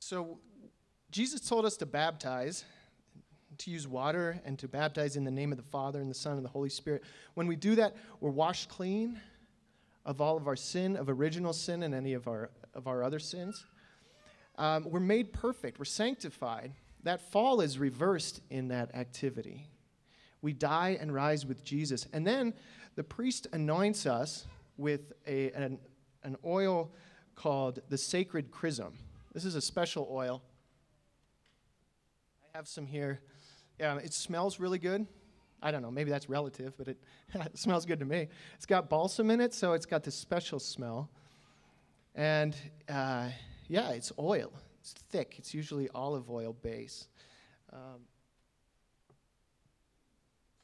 so 0.00 0.38
Jesus 1.12 1.40
told 1.40 1.64
us 1.64 1.76
to 1.76 1.86
baptize, 1.86 2.64
to 3.58 3.70
use 3.70 3.86
water, 3.86 4.40
and 4.44 4.58
to 4.58 4.66
baptize 4.66 5.16
in 5.16 5.22
the 5.22 5.30
name 5.30 5.52
of 5.52 5.56
the 5.56 5.64
Father 5.70 6.00
and 6.00 6.10
the 6.10 6.14
Son 6.14 6.36
and 6.36 6.44
the 6.44 6.50
Holy 6.50 6.68
Spirit. 6.68 7.04
When 7.34 7.46
we 7.46 7.54
do 7.54 7.76
that, 7.76 7.96
we're 8.18 8.30
washed 8.30 8.68
clean 8.68 9.20
of 10.04 10.20
all 10.20 10.36
of 10.36 10.46
our 10.46 10.56
sin, 10.56 10.96
of 10.96 11.08
original 11.08 11.52
sin, 11.52 11.82
and 11.82 11.94
any 11.94 12.14
of 12.14 12.26
our, 12.26 12.50
of 12.74 12.86
our 12.86 13.02
other 13.02 13.18
sins. 13.18 13.66
Um, 14.56 14.86
we're 14.90 15.00
made 15.00 15.32
perfect, 15.32 15.78
we're 15.78 15.84
sanctified. 15.84 16.72
That 17.02 17.20
fall 17.32 17.60
is 17.60 17.78
reversed 17.78 18.42
in 18.50 18.68
that 18.68 18.94
activity. 18.94 19.66
We 20.42 20.52
die 20.52 20.98
and 21.00 21.14
rise 21.14 21.46
with 21.46 21.64
Jesus. 21.64 22.06
And 22.12 22.26
then 22.26 22.54
the 22.94 23.04
priest 23.04 23.46
anoints 23.52 24.06
us 24.06 24.46
with 24.76 25.12
a, 25.26 25.50
an, 25.52 25.78
an 26.22 26.36
oil 26.44 26.90
called 27.34 27.80
the 27.88 27.96
sacred 27.96 28.50
chrism. 28.50 28.92
This 29.32 29.44
is 29.44 29.54
a 29.54 29.60
special 29.60 30.08
oil. 30.10 30.42
I 32.52 32.56
have 32.58 32.68
some 32.68 32.86
here. 32.86 33.20
It 33.78 34.12
smells 34.12 34.60
really 34.60 34.78
good. 34.78 35.06
I 35.62 35.70
don't 35.70 35.82
know, 35.82 35.90
maybe 35.90 36.10
that's 36.10 36.28
relative, 36.28 36.74
but 36.76 36.88
it, 36.88 36.98
it 37.34 37.58
smells 37.58 37.86
good 37.86 37.98
to 38.00 38.04
me. 38.04 38.28
It's 38.56 38.66
got 38.66 38.88
balsam 38.88 39.30
in 39.30 39.40
it, 39.40 39.54
so 39.54 39.72
it's 39.72 39.86
got 39.86 40.02
this 40.02 40.14
special 40.14 40.58
smell. 40.58 41.10
And 42.14 42.56
uh, 42.88 43.28
yeah, 43.68 43.90
it's 43.90 44.12
oil. 44.18 44.52
It's 44.80 44.92
thick. 45.10 45.34
It's 45.38 45.54
usually 45.54 45.88
olive 45.94 46.30
oil 46.30 46.52
base. 46.52 47.06
Um, 47.72 48.00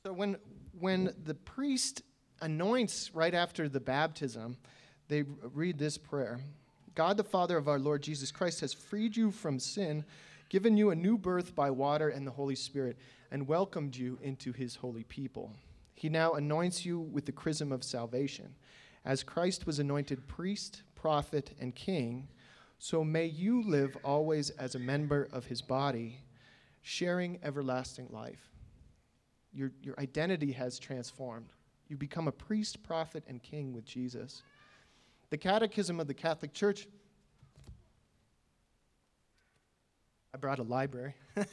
so 0.05 0.13
when 0.13 0.37
when 0.79 1.15
the 1.25 1.35
priest 1.35 2.03
anoints 2.41 3.11
right 3.15 3.35
after 3.35 3.69
the 3.69 3.81
baptism, 3.81 4.57
they 5.09 5.23
read 5.23 5.79
this 5.79 5.99
prayer. 5.99 6.41
God 6.95 7.17
the 7.17 7.25
Father 7.25 7.57
of 7.57 7.69
our 7.69 7.79
Lord 7.79 8.03
Jesus 8.03 8.31
Christ 8.31 8.61
has 8.61 8.73
freed 8.73 9.17
you 9.17 9.31
from 9.31 9.59
sin, 9.59 10.05
given 10.49 10.77
you 10.77 10.91
a 10.91 10.97
new 10.97 11.19
birth 11.19 11.55
by 11.55 11.71
water 11.71 12.09
and 12.09 12.27
the 12.27 12.33
Holy 12.33 12.55
Spirit 12.55 12.97
and 13.31 13.49
welcomed 13.49 13.97
you 13.97 14.19
into 14.23 14.53
his 14.53 14.77
holy 14.77 15.05
people. 15.05 15.53
He 15.95 16.09
now 16.09 16.35
anoints 16.35 16.85
you 16.85 17.01
with 17.01 17.27
the 17.27 17.33
chrism 17.33 17.73
of 17.73 17.83
salvation. 17.83 18.55
As 19.05 19.23
Christ 19.23 19.67
was 19.67 19.79
anointed 19.79 20.27
priest, 20.29 20.83
prophet, 20.95 21.53
and 21.61 21.75
king, 21.75 22.29
so 22.79 23.03
may 23.03 23.27
you 23.27 23.63
live 23.63 23.97
always 24.05 24.51
as 24.51 24.75
a 24.75 24.81
member 24.81 25.29
of 25.33 25.47
his 25.47 25.63
body, 25.63 26.21
sharing 26.83 27.39
everlasting 27.43 28.09
life. 28.11 28.51
Your, 29.53 29.73
your 29.83 29.99
identity 29.99 30.53
has 30.53 30.79
transformed. 30.79 31.49
You 31.89 31.97
become 31.97 32.29
a 32.29 32.33
priest, 32.33 32.83
prophet, 32.83 33.25
and 33.27 33.43
king 33.43 33.73
with 33.73 33.87
Jesus. 33.87 34.43
The 35.31 35.39
Catechism 35.39 35.99
of 35.99 36.07
the 36.07 36.15
Catholic 36.15 36.53
Church. 36.53 36.87
I 40.37 40.39
brought 40.39 40.59
a 40.59 40.65
library. 40.65 41.15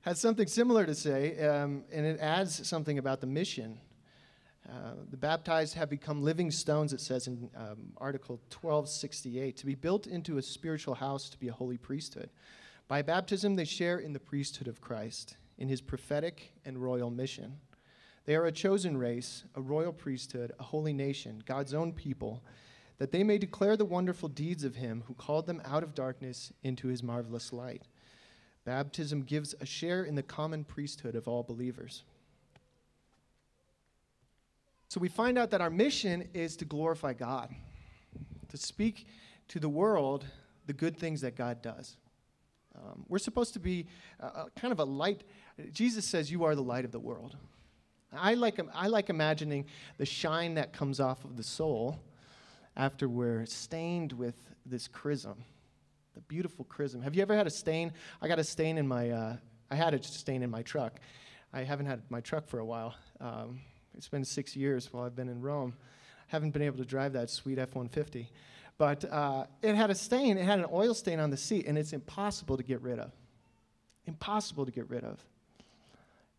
has 0.00 0.18
something 0.18 0.46
similar 0.46 0.86
to 0.86 0.94
say, 0.94 1.38
um, 1.46 1.84
and 1.92 2.06
it 2.06 2.18
adds 2.18 2.66
something 2.66 2.96
about 2.96 3.20
the 3.20 3.26
mission. 3.26 3.78
Uh, 4.66 4.94
the 5.10 5.18
baptized 5.18 5.74
have 5.74 5.90
become 5.90 6.22
living 6.22 6.50
stones, 6.50 6.94
it 6.94 7.02
says 7.02 7.26
in 7.26 7.50
um, 7.54 7.92
Article 7.98 8.36
1268, 8.50 9.54
to 9.58 9.66
be 9.66 9.74
built 9.74 10.06
into 10.06 10.38
a 10.38 10.42
spiritual 10.42 10.94
house 10.94 11.28
to 11.28 11.36
be 11.36 11.48
a 11.48 11.52
holy 11.52 11.76
priesthood. 11.76 12.30
By 12.88 13.02
baptism, 13.02 13.54
they 13.54 13.66
share 13.66 13.98
in 13.98 14.14
the 14.14 14.18
priesthood 14.18 14.66
of 14.66 14.80
Christ, 14.80 15.36
in 15.58 15.68
his 15.68 15.82
prophetic 15.82 16.54
and 16.64 16.78
royal 16.78 17.10
mission. 17.10 17.58
They 18.24 18.34
are 18.34 18.46
a 18.46 18.52
chosen 18.52 18.96
race, 18.96 19.44
a 19.54 19.60
royal 19.60 19.92
priesthood, 19.92 20.52
a 20.58 20.62
holy 20.62 20.94
nation, 20.94 21.42
God's 21.44 21.74
own 21.74 21.92
people, 21.92 22.42
that 23.02 23.10
they 23.10 23.24
may 23.24 23.36
declare 23.36 23.76
the 23.76 23.84
wonderful 23.84 24.28
deeds 24.28 24.62
of 24.62 24.76
him 24.76 25.02
who 25.08 25.14
called 25.14 25.44
them 25.44 25.60
out 25.64 25.82
of 25.82 25.92
darkness 25.92 26.52
into 26.62 26.86
his 26.86 27.02
marvelous 27.02 27.52
light. 27.52 27.82
Baptism 28.64 29.22
gives 29.22 29.56
a 29.60 29.66
share 29.66 30.04
in 30.04 30.14
the 30.14 30.22
common 30.22 30.62
priesthood 30.62 31.16
of 31.16 31.26
all 31.26 31.42
believers. 31.42 32.04
So 34.86 35.00
we 35.00 35.08
find 35.08 35.36
out 35.36 35.50
that 35.50 35.60
our 35.60 35.68
mission 35.68 36.28
is 36.32 36.54
to 36.58 36.64
glorify 36.64 37.12
God, 37.12 37.52
to 38.50 38.56
speak 38.56 39.08
to 39.48 39.58
the 39.58 39.68
world 39.68 40.24
the 40.68 40.72
good 40.72 40.96
things 40.96 41.22
that 41.22 41.34
God 41.34 41.60
does. 41.60 41.96
Um, 42.76 43.04
we're 43.08 43.18
supposed 43.18 43.52
to 43.54 43.58
be 43.58 43.88
a, 44.20 44.26
a 44.26 44.46
kind 44.54 44.70
of 44.70 44.78
a 44.78 44.84
light. 44.84 45.24
Jesus 45.72 46.06
says, 46.06 46.30
You 46.30 46.44
are 46.44 46.54
the 46.54 46.62
light 46.62 46.84
of 46.84 46.92
the 46.92 47.00
world. 47.00 47.36
I 48.12 48.34
like, 48.34 48.60
I 48.72 48.86
like 48.86 49.10
imagining 49.10 49.66
the 49.98 50.06
shine 50.06 50.54
that 50.54 50.72
comes 50.72 51.00
off 51.00 51.24
of 51.24 51.36
the 51.36 51.42
soul 51.42 51.98
after 52.76 53.08
we're 53.08 53.46
stained 53.46 54.12
with 54.12 54.36
this 54.64 54.88
chrism 54.88 55.44
the 56.14 56.20
beautiful 56.22 56.64
chrism. 56.66 57.02
Have 57.02 57.14
you 57.14 57.22
ever 57.22 57.34
had 57.34 57.46
a 57.46 57.50
stain? 57.50 57.92
I 58.20 58.28
got 58.28 58.38
a 58.38 58.44
stain 58.44 58.78
in 58.78 58.86
my, 58.86 59.10
uh, 59.10 59.36
I 59.70 59.74
had 59.74 59.94
a 59.94 60.02
stain 60.02 60.42
in 60.42 60.50
my 60.50 60.62
truck. 60.62 61.00
I 61.52 61.62
haven't 61.62 61.86
had 61.86 62.02
my 62.10 62.20
truck 62.20 62.46
for 62.46 62.58
a 62.58 62.64
while. 62.64 62.94
Um, 63.20 63.60
it's 63.96 64.08
been 64.08 64.24
six 64.24 64.56
years 64.56 64.92
while 64.92 65.04
I've 65.04 65.16
been 65.16 65.28
in 65.28 65.40
Rome. 65.40 65.74
I 65.78 66.24
haven't 66.28 66.50
been 66.50 66.62
able 66.62 66.78
to 66.78 66.84
drive 66.84 67.12
that 67.14 67.30
sweet 67.30 67.58
F 67.58 67.74
150. 67.74 68.30
But 68.78 69.04
uh, 69.10 69.46
it 69.60 69.74
had 69.74 69.90
a 69.90 69.94
stain, 69.94 70.38
it 70.38 70.44
had 70.44 70.58
an 70.58 70.66
oil 70.72 70.94
stain 70.94 71.20
on 71.20 71.30
the 71.30 71.36
seat, 71.36 71.66
and 71.66 71.78
it's 71.78 71.92
impossible 71.92 72.56
to 72.56 72.62
get 72.62 72.80
rid 72.82 72.98
of. 72.98 73.12
Impossible 74.06 74.66
to 74.66 74.72
get 74.72 74.88
rid 74.90 75.04
of. 75.04 75.24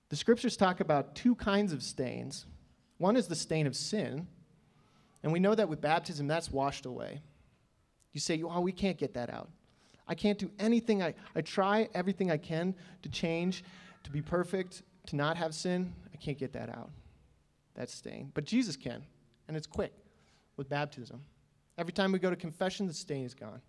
The 0.09 0.15
scriptures 0.15 0.57
talk 0.57 0.79
about 0.79 1.15
two 1.15 1.35
kinds 1.35 1.73
of 1.73 1.81
stains. 1.81 2.45
One 2.97 3.15
is 3.15 3.27
the 3.27 3.35
stain 3.35 3.65
of 3.65 3.75
sin, 3.75 4.27
and 5.23 5.31
we 5.31 5.39
know 5.39 5.55
that 5.55 5.69
with 5.69 5.81
baptism, 5.81 6.27
that's 6.27 6.51
washed 6.51 6.85
away. 6.85 7.21
You 8.11 8.19
say, 8.19 8.41
oh, 8.43 8.59
we 8.59 8.71
can't 8.71 8.97
get 8.97 9.13
that 9.15 9.29
out. 9.29 9.49
I 10.07 10.15
can't 10.15 10.37
do 10.37 10.51
anything. 10.59 11.01
I, 11.01 11.15
I 11.35 11.41
try 11.41 11.87
everything 11.93 12.29
I 12.29 12.37
can 12.37 12.75
to 13.01 13.09
change, 13.09 13.63
to 14.03 14.11
be 14.11 14.21
perfect, 14.21 14.83
to 15.07 15.15
not 15.15 15.37
have 15.37 15.55
sin. 15.55 15.93
I 16.13 16.17
can't 16.17 16.37
get 16.37 16.53
that 16.53 16.69
out. 16.69 16.91
That's 17.73 17.93
stain. 17.93 18.31
But 18.33 18.43
Jesus 18.43 18.75
can, 18.75 19.03
and 19.47 19.57
it's 19.57 19.65
quick 19.65 19.93
with 20.57 20.69
baptism. 20.69 21.21
Every 21.77 21.93
time 21.93 22.11
we 22.11 22.19
go 22.19 22.29
to 22.29 22.35
confession, 22.35 22.85
the 22.85 22.93
stain 22.93 23.25
is 23.25 23.33
gone. 23.33 23.61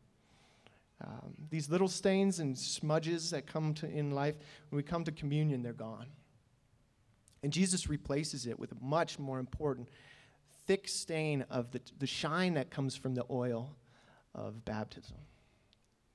Um, 1.02 1.34
these 1.50 1.70
little 1.70 1.88
stains 1.88 2.38
and 2.38 2.56
smudges 2.56 3.30
that 3.30 3.46
come 3.46 3.74
to 3.74 3.88
in 3.88 4.10
life, 4.10 4.36
when 4.68 4.76
we 4.76 4.82
come 4.82 5.04
to 5.04 5.12
communion, 5.12 5.62
they're 5.62 5.72
gone. 5.72 6.06
And 7.42 7.52
Jesus 7.52 7.88
replaces 7.88 8.46
it 8.46 8.58
with 8.58 8.72
a 8.72 8.76
much 8.80 9.18
more 9.18 9.38
important, 9.38 9.88
thick 10.66 10.88
stain 10.88 11.44
of 11.50 11.70
the, 11.70 11.80
the 11.98 12.06
shine 12.06 12.54
that 12.54 12.70
comes 12.70 12.96
from 12.96 13.14
the 13.14 13.24
oil 13.30 13.76
of 14.34 14.64
baptism. 14.64 15.16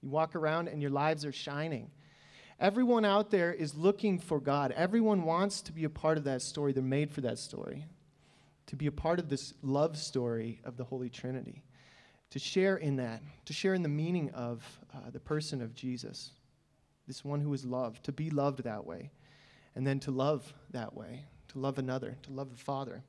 You 0.01 0.09
walk 0.09 0.35
around 0.35 0.67
and 0.67 0.81
your 0.81 0.91
lives 0.91 1.25
are 1.25 1.31
shining. 1.31 1.91
Everyone 2.59 3.05
out 3.05 3.31
there 3.31 3.53
is 3.53 3.75
looking 3.75 4.19
for 4.19 4.39
God. 4.39 4.73
Everyone 4.73 5.23
wants 5.23 5.61
to 5.61 5.71
be 5.71 5.85
a 5.85 5.89
part 5.89 6.17
of 6.17 6.25
that 6.25 6.41
story. 6.41 6.73
They're 6.73 6.83
made 6.83 7.11
for 7.11 7.21
that 7.21 7.39
story. 7.39 7.85
To 8.67 8.75
be 8.75 8.87
a 8.87 8.91
part 8.91 9.19
of 9.19 9.29
this 9.29 9.53
love 9.61 9.97
story 9.97 10.59
of 10.63 10.77
the 10.77 10.83
Holy 10.83 11.09
Trinity. 11.09 11.63
To 12.31 12.39
share 12.39 12.77
in 12.77 12.97
that, 12.97 13.21
to 13.45 13.53
share 13.53 13.73
in 13.73 13.81
the 13.81 13.89
meaning 13.89 14.29
of 14.31 14.63
uh, 14.93 15.09
the 15.09 15.19
person 15.19 15.61
of 15.61 15.73
Jesus, 15.73 16.31
this 17.07 17.25
one 17.25 17.39
who 17.39 17.53
is 17.53 17.65
loved, 17.65 18.03
to 18.03 18.11
be 18.11 18.29
loved 18.29 18.63
that 18.63 18.85
way, 18.85 19.09
and 19.73 19.87
then 19.87 19.99
to 20.01 20.11
love 20.11 20.53
that 20.71 20.93
way, 20.95 21.25
to 21.47 21.59
love 21.59 21.79
another, 21.79 22.17
to 22.23 22.31
love 22.31 22.51
the 22.51 22.57
Father. 22.57 23.03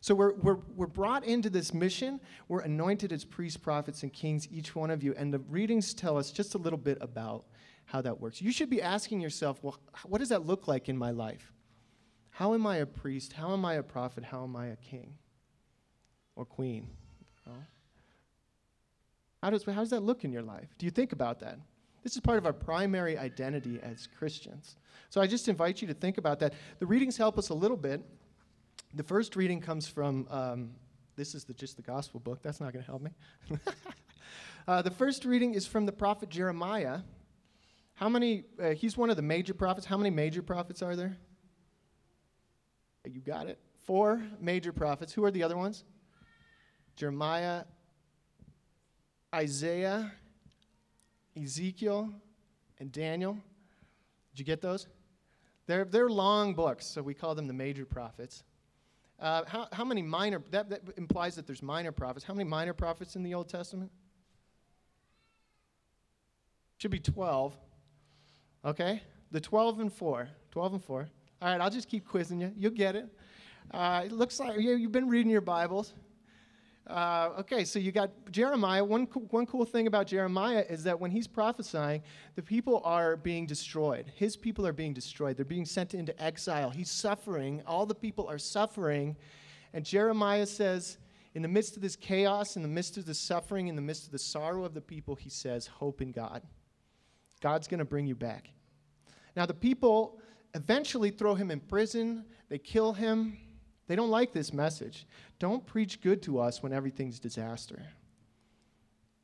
So 0.00 0.14
we're, 0.14 0.32
we're, 0.34 0.58
we're 0.74 0.86
brought 0.86 1.24
into 1.24 1.50
this 1.50 1.74
mission. 1.74 2.20
We're 2.48 2.60
anointed 2.60 3.12
as 3.12 3.24
priests, 3.24 3.58
prophets, 3.58 4.02
and 4.02 4.12
kings, 4.12 4.48
each 4.50 4.74
one 4.74 4.90
of 4.90 5.02
you. 5.02 5.14
And 5.16 5.32
the 5.32 5.40
readings 5.40 5.92
tell 5.92 6.16
us 6.16 6.30
just 6.30 6.54
a 6.54 6.58
little 6.58 6.78
bit 6.78 6.96
about 7.00 7.44
how 7.84 8.00
that 8.02 8.18
works. 8.18 8.40
You 8.40 8.52
should 8.52 8.70
be 8.70 8.80
asking 8.80 9.20
yourself, 9.20 9.62
well, 9.62 9.78
what 10.06 10.18
does 10.18 10.30
that 10.30 10.46
look 10.46 10.66
like 10.66 10.88
in 10.88 10.96
my 10.96 11.10
life? 11.10 11.52
How 12.30 12.54
am 12.54 12.66
I 12.66 12.76
a 12.76 12.86
priest? 12.86 13.34
How 13.34 13.52
am 13.52 13.64
I 13.64 13.74
a 13.74 13.82
prophet? 13.82 14.24
How 14.24 14.44
am 14.44 14.56
I 14.56 14.68
a 14.68 14.76
king 14.76 15.14
or 16.34 16.46
queen? 16.46 16.88
How, 19.42 19.50
does, 19.50 19.64
how 19.64 19.80
does 19.80 19.90
that 19.90 20.02
look 20.02 20.24
in 20.24 20.32
your 20.32 20.42
life? 20.42 20.68
Do 20.78 20.86
you 20.86 20.90
think 20.90 21.12
about 21.12 21.40
that? 21.40 21.58
This 22.02 22.14
is 22.14 22.20
part 22.20 22.38
of 22.38 22.46
our 22.46 22.52
primary 22.52 23.18
identity 23.18 23.78
as 23.82 24.08
Christians. 24.18 24.76
So 25.10 25.20
I 25.20 25.26
just 25.26 25.48
invite 25.48 25.82
you 25.82 25.88
to 25.88 25.94
think 25.94 26.16
about 26.16 26.38
that. 26.40 26.54
The 26.78 26.86
readings 26.86 27.16
help 27.16 27.38
us 27.38 27.50
a 27.50 27.54
little 27.54 27.76
bit. 27.76 28.02
The 28.94 29.04
first 29.04 29.36
reading 29.36 29.60
comes 29.60 29.86
from, 29.86 30.26
um, 30.30 30.70
this 31.14 31.34
is 31.34 31.44
the, 31.44 31.54
just 31.54 31.76
the 31.76 31.82
gospel 31.82 32.18
book. 32.18 32.42
That's 32.42 32.60
not 32.60 32.72
going 32.72 32.84
to 32.84 32.90
help 32.90 33.02
me. 33.02 33.10
uh, 34.68 34.82
the 34.82 34.90
first 34.90 35.24
reading 35.24 35.54
is 35.54 35.66
from 35.66 35.86
the 35.86 35.92
prophet 35.92 36.28
Jeremiah. 36.28 37.00
How 37.94 38.08
many, 38.08 38.44
uh, 38.60 38.70
he's 38.70 38.96
one 38.96 39.08
of 39.08 39.16
the 39.16 39.22
major 39.22 39.54
prophets. 39.54 39.86
How 39.86 39.96
many 39.96 40.10
major 40.10 40.42
prophets 40.42 40.82
are 40.82 40.96
there? 40.96 41.16
You 43.04 43.20
got 43.20 43.46
it. 43.46 43.58
Four 43.84 44.22
major 44.40 44.72
prophets. 44.72 45.12
Who 45.12 45.24
are 45.24 45.30
the 45.30 45.42
other 45.42 45.56
ones? 45.56 45.84
Jeremiah, 46.96 47.64
Isaiah, 49.34 50.12
Ezekiel, 51.40 52.10
and 52.78 52.90
Daniel. 52.90 53.34
Did 54.32 54.40
you 54.40 54.44
get 54.44 54.60
those? 54.60 54.88
They're, 55.66 55.84
they're 55.84 56.08
long 56.08 56.54
books, 56.54 56.86
so 56.86 57.02
we 57.02 57.14
call 57.14 57.36
them 57.36 57.46
the 57.46 57.54
major 57.54 57.86
prophets. 57.86 58.42
Uh, 59.20 59.44
how, 59.46 59.68
how 59.72 59.84
many 59.84 60.00
minor, 60.00 60.42
that, 60.50 60.70
that 60.70 60.80
implies 60.96 61.34
that 61.36 61.46
there's 61.46 61.62
minor 61.62 61.92
prophets. 61.92 62.24
How 62.24 62.32
many 62.32 62.48
minor 62.48 62.72
prophets 62.72 63.16
in 63.16 63.22
the 63.22 63.34
Old 63.34 63.48
Testament? 63.50 63.90
Should 66.78 66.90
be 66.90 67.00
12. 67.00 67.54
Okay? 68.64 69.02
The 69.30 69.40
12 69.40 69.80
and 69.80 69.92
4. 69.92 70.28
12 70.50 70.72
and 70.72 70.84
4. 70.84 71.08
All 71.42 71.48
right, 71.48 71.60
I'll 71.60 71.70
just 71.70 71.88
keep 71.88 72.08
quizzing 72.08 72.40
you. 72.40 72.52
You'll 72.56 72.72
get 72.72 72.96
it. 72.96 73.06
Uh, 73.70 74.02
it 74.06 74.12
looks 74.12 74.40
like 74.40 74.58
you, 74.58 74.74
you've 74.74 74.92
been 74.92 75.08
reading 75.08 75.30
your 75.30 75.42
Bibles. 75.42 75.92
Uh, 76.90 77.30
okay, 77.38 77.64
so 77.64 77.78
you 77.78 77.92
got 77.92 78.10
Jeremiah. 78.32 78.84
One, 78.84 79.04
one 79.04 79.46
cool 79.46 79.64
thing 79.64 79.86
about 79.86 80.08
Jeremiah 80.08 80.64
is 80.68 80.82
that 80.82 80.98
when 80.98 81.12
he's 81.12 81.28
prophesying, 81.28 82.02
the 82.34 82.42
people 82.42 82.82
are 82.84 83.16
being 83.16 83.46
destroyed. 83.46 84.10
His 84.16 84.36
people 84.36 84.66
are 84.66 84.72
being 84.72 84.92
destroyed. 84.92 85.36
They're 85.36 85.44
being 85.44 85.64
sent 85.64 85.94
into 85.94 86.20
exile. 86.20 86.68
He's 86.68 86.90
suffering. 86.90 87.62
All 87.64 87.86
the 87.86 87.94
people 87.94 88.28
are 88.28 88.38
suffering. 88.38 89.16
And 89.72 89.84
Jeremiah 89.84 90.46
says, 90.46 90.98
in 91.34 91.42
the 91.42 91.48
midst 91.48 91.76
of 91.76 91.82
this 91.82 91.94
chaos, 91.94 92.56
in 92.56 92.62
the 92.62 92.68
midst 92.68 92.96
of 92.96 93.06
the 93.06 93.14
suffering, 93.14 93.68
in 93.68 93.76
the 93.76 93.82
midst 93.82 94.06
of 94.06 94.12
the 94.12 94.18
sorrow 94.18 94.64
of 94.64 94.74
the 94.74 94.80
people, 94.80 95.14
he 95.14 95.30
says, 95.30 95.68
Hope 95.68 96.02
in 96.02 96.10
God. 96.10 96.42
God's 97.40 97.68
going 97.68 97.78
to 97.78 97.84
bring 97.84 98.08
you 98.08 98.16
back. 98.16 98.50
Now, 99.36 99.46
the 99.46 99.54
people 99.54 100.18
eventually 100.54 101.10
throw 101.10 101.36
him 101.36 101.52
in 101.52 101.60
prison, 101.60 102.24
they 102.48 102.58
kill 102.58 102.92
him. 102.92 103.38
They 103.90 103.96
don't 103.96 104.08
like 104.10 104.32
this 104.32 104.52
message. 104.52 105.04
Don't 105.40 105.66
preach 105.66 106.00
good 106.00 106.22
to 106.22 106.38
us 106.38 106.62
when 106.62 106.72
everything's 106.72 107.18
disaster. 107.18 107.82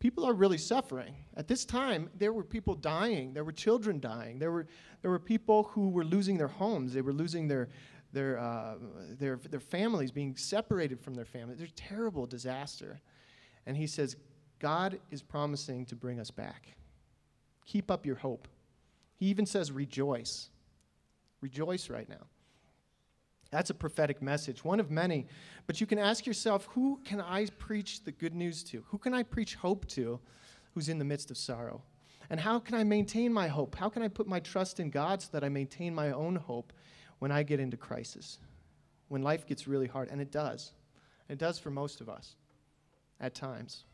People 0.01 0.25
are 0.25 0.33
really 0.33 0.59
suffering. 0.59 1.15
At 1.37 1.47
this 1.47 1.65
time, 1.65 2.11
there 2.19 2.33
were 2.33 2.43
people 2.43 2.75
dying. 2.75 3.33
There 3.33 3.45
were 3.45 3.53
children 3.53 4.01
dying. 4.01 4.41
There 4.41 4.51
were, 4.51 4.67
there 5.03 5.13
were 5.13 5.21
people 5.21 5.71
who 5.71 5.91
were 5.91 6.03
losing 6.03 6.37
their 6.37 6.49
homes. 6.49 6.93
They 6.93 7.01
were 7.01 7.13
losing 7.13 7.47
their, 7.47 7.69
their, 8.13 8.41
uh, 8.41 8.75
their, 9.21 9.37
their 9.37 9.61
families, 9.61 10.11
being 10.11 10.35
separated 10.37 11.01
from 11.01 11.15
their 11.15 11.25
families. 11.25 11.59
There's 11.59 11.71
a 11.71 11.75
terrible 11.75 12.27
disaster. 12.27 13.01
And 13.67 13.77
he 13.77 13.87
says, 13.87 14.17
God 14.59 14.99
is 15.13 15.23
promising 15.23 15.87
to 15.87 15.95
bring 15.95 16.19
us 16.19 16.33
back. 16.33 16.75
Keep 17.67 17.89
up 17.89 18.05
your 18.05 18.17
hope. 18.17 18.49
He 19.15 19.27
even 19.27 19.47
says, 19.47 19.71
rejoice. 19.71 20.49
Rejoice 21.41 21.89
right 21.89 22.09
now. 22.09 22.27
That's 23.51 23.71
a 23.71 23.75
prophetic 23.75 24.21
message, 24.21 24.65
one 24.65 24.81
of 24.81 24.91
many. 24.91 25.27
But 25.67 25.81
you 25.81 25.87
can 25.87 25.99
ask 25.99 26.27
yourself, 26.27 26.67
who 26.73 27.01
can 27.05 27.21
I 27.21 27.47
preach 27.59 28.05
the 28.05 28.13
good 28.13 28.35
news 28.35 28.63
to? 28.65 28.85
Who 28.89 28.99
can 28.99 29.15
I 29.15 29.23
preach 29.23 29.55
hope 29.55 29.87
to 29.89 30.21
who's 30.75 30.89
in 30.89 30.99
the 30.99 31.05
midst 31.05 31.31
of 31.31 31.39
sorrow? 31.39 31.83
And 32.29 32.41
how 32.41 32.59
can 32.59 32.75
I 32.75 32.83
maintain 32.83 33.33
my 33.33 33.47
hope? 33.47 33.77
How 33.77 33.89
can 33.89 34.03
I 34.03 34.09
put 34.09 34.27
my 34.27 34.41
trust 34.41 34.81
in 34.81 34.91
God 34.91 35.23
so 35.23 35.29
that 35.33 35.45
I 35.45 35.49
maintain 35.49 35.95
my 35.95 36.11
own 36.11 36.37
hope 36.37 36.73
when 37.21 37.31
I 37.31 37.45
get 37.45 37.61
into 37.61 37.77
crisis? 37.77 38.39
When 39.09 39.23
life 39.23 39.47
gets 39.47 39.69
really 39.69 39.87
hard, 39.87 40.09
and 40.11 40.21
it 40.21 40.33
does. 40.33 40.73
It 41.29 41.39
does 41.39 41.59
for 41.59 41.71
most 41.71 42.01
of 42.01 42.09
us 42.09 42.35
at 43.21 43.35
times. 43.35 43.85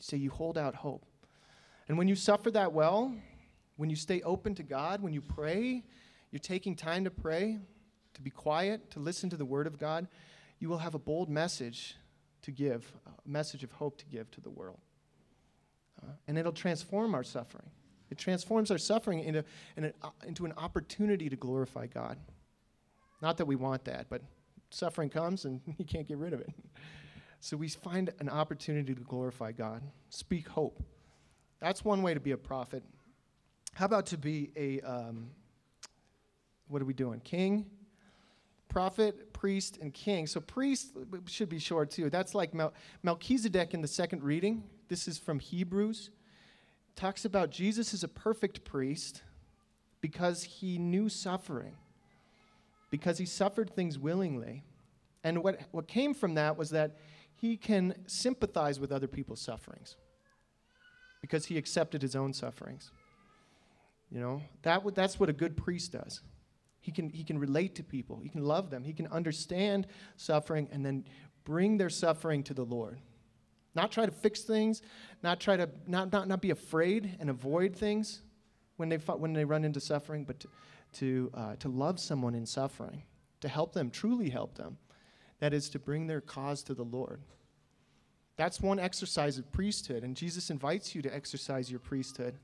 Say 0.00 0.16
you 0.16 0.30
hold 0.30 0.58
out 0.58 0.74
hope. 0.74 1.06
And 1.88 1.96
when 1.96 2.08
you 2.08 2.16
suffer 2.16 2.50
that 2.50 2.72
well, 2.72 3.14
when 3.76 3.90
you 3.90 3.96
stay 3.96 4.20
open 4.22 4.54
to 4.56 4.62
God, 4.62 5.02
when 5.02 5.12
you 5.12 5.20
pray, 5.20 5.84
you're 6.30 6.40
taking 6.40 6.74
time 6.74 7.04
to 7.04 7.10
pray, 7.10 7.58
to 8.14 8.22
be 8.22 8.30
quiet, 8.30 8.90
to 8.92 9.00
listen 9.00 9.30
to 9.30 9.36
the 9.36 9.44
Word 9.44 9.66
of 9.66 9.78
God, 9.78 10.08
you 10.58 10.68
will 10.68 10.78
have 10.78 10.94
a 10.94 10.98
bold 10.98 11.28
message 11.28 11.96
to 12.42 12.50
give, 12.50 12.92
a 13.06 13.28
message 13.28 13.64
of 13.64 13.72
hope 13.72 13.98
to 13.98 14.06
give 14.06 14.30
to 14.32 14.40
the 14.40 14.50
world. 14.50 14.78
Uh, 16.02 16.12
and 16.28 16.38
it'll 16.38 16.52
transform 16.52 17.14
our 17.14 17.24
suffering. 17.24 17.70
It 18.10 18.18
transforms 18.18 18.70
our 18.70 18.78
suffering 18.78 19.20
into, 19.20 19.44
uh, 19.78 20.10
into 20.26 20.44
an 20.44 20.52
opportunity 20.56 21.28
to 21.28 21.36
glorify 21.36 21.86
God. 21.86 22.18
Not 23.22 23.38
that 23.38 23.46
we 23.46 23.56
want 23.56 23.84
that, 23.84 24.06
but 24.08 24.22
suffering 24.70 25.08
comes 25.08 25.44
and 25.44 25.60
you 25.78 25.84
can't 25.84 26.06
get 26.06 26.18
rid 26.18 26.32
of 26.32 26.40
it. 26.40 26.50
So 27.40 27.56
we 27.56 27.68
find 27.68 28.10
an 28.20 28.28
opportunity 28.28 28.94
to 28.94 29.00
glorify 29.00 29.52
God, 29.52 29.82
speak 30.08 30.48
hope. 30.48 30.82
That's 31.60 31.84
one 31.84 32.02
way 32.02 32.14
to 32.14 32.20
be 32.20 32.30
a 32.32 32.36
prophet. 32.36 32.82
How 33.74 33.86
about 33.86 34.06
to 34.06 34.18
be 34.18 34.50
a, 34.56 34.80
um, 34.80 35.30
what 36.68 36.80
are 36.80 36.84
we 36.84 36.94
doing? 36.94 37.20
King? 37.20 37.66
Prophet, 38.74 39.32
priest, 39.32 39.78
and 39.80 39.94
king. 39.94 40.26
So, 40.26 40.40
priest 40.40 40.96
should 41.26 41.48
be 41.48 41.60
short 41.60 41.92
too. 41.92 42.10
That's 42.10 42.34
like 42.34 42.52
Mel- 42.52 42.74
Melchizedek 43.04 43.72
in 43.72 43.80
the 43.80 43.86
second 43.86 44.24
reading. 44.24 44.64
This 44.88 45.06
is 45.06 45.16
from 45.16 45.38
Hebrews. 45.38 46.10
Talks 46.96 47.24
about 47.24 47.50
Jesus 47.50 47.94
is 47.94 48.02
a 48.02 48.08
perfect 48.08 48.64
priest 48.64 49.22
because 50.00 50.42
he 50.42 50.76
knew 50.78 51.08
suffering, 51.08 51.76
because 52.90 53.16
he 53.16 53.26
suffered 53.26 53.70
things 53.70 53.96
willingly. 53.96 54.64
And 55.22 55.44
what, 55.44 55.60
what 55.70 55.86
came 55.86 56.12
from 56.12 56.34
that 56.34 56.56
was 56.56 56.70
that 56.70 56.96
he 57.36 57.56
can 57.56 57.94
sympathize 58.08 58.80
with 58.80 58.90
other 58.90 59.06
people's 59.06 59.40
sufferings 59.40 59.94
because 61.20 61.46
he 61.46 61.56
accepted 61.58 62.02
his 62.02 62.16
own 62.16 62.32
sufferings. 62.32 62.90
You 64.10 64.18
know, 64.18 64.42
that 64.62 64.78
w- 64.78 64.92
that's 64.92 65.20
what 65.20 65.28
a 65.28 65.32
good 65.32 65.56
priest 65.56 65.92
does. 65.92 66.22
He 66.84 66.92
can, 66.92 67.08
he 67.08 67.24
can 67.24 67.38
relate 67.38 67.74
to 67.76 67.82
people, 67.82 68.20
he 68.22 68.28
can 68.28 68.44
love 68.44 68.68
them, 68.68 68.84
he 68.84 68.92
can 68.92 69.06
understand 69.06 69.86
suffering 70.18 70.68
and 70.70 70.84
then 70.84 71.06
bring 71.44 71.78
their 71.78 71.88
suffering 71.88 72.42
to 72.42 72.52
the 72.52 72.62
Lord. 72.62 73.00
Not 73.74 73.90
try 73.90 74.04
to 74.04 74.12
fix 74.12 74.42
things, 74.42 74.82
not 75.22 75.40
try 75.40 75.56
to 75.56 75.70
not, 75.86 76.12
not, 76.12 76.28
not 76.28 76.42
be 76.42 76.50
afraid 76.50 77.16
and 77.20 77.30
avoid 77.30 77.74
things 77.74 78.20
when 78.76 78.90
they, 78.90 78.96
when 78.96 79.32
they 79.32 79.46
run 79.46 79.64
into 79.64 79.80
suffering, 79.80 80.24
but 80.24 80.40
to, 80.40 80.48
to, 80.92 81.30
uh, 81.32 81.56
to 81.56 81.70
love 81.70 81.98
someone 81.98 82.34
in 82.34 82.44
suffering, 82.44 83.02
to 83.40 83.48
help 83.48 83.72
them, 83.72 83.88
truly 83.88 84.28
help 84.28 84.54
them. 84.54 84.76
That 85.40 85.54
is 85.54 85.70
to 85.70 85.78
bring 85.78 86.06
their 86.06 86.20
cause 86.20 86.62
to 86.64 86.74
the 86.74 86.84
Lord. 86.84 87.22
That's 88.36 88.60
one 88.60 88.78
exercise 88.78 89.38
of 89.38 89.50
priesthood, 89.52 90.04
and 90.04 90.14
Jesus 90.14 90.50
invites 90.50 90.94
you 90.94 91.00
to 91.00 91.14
exercise 91.14 91.70
your 91.70 91.80
priesthood, 91.80 92.36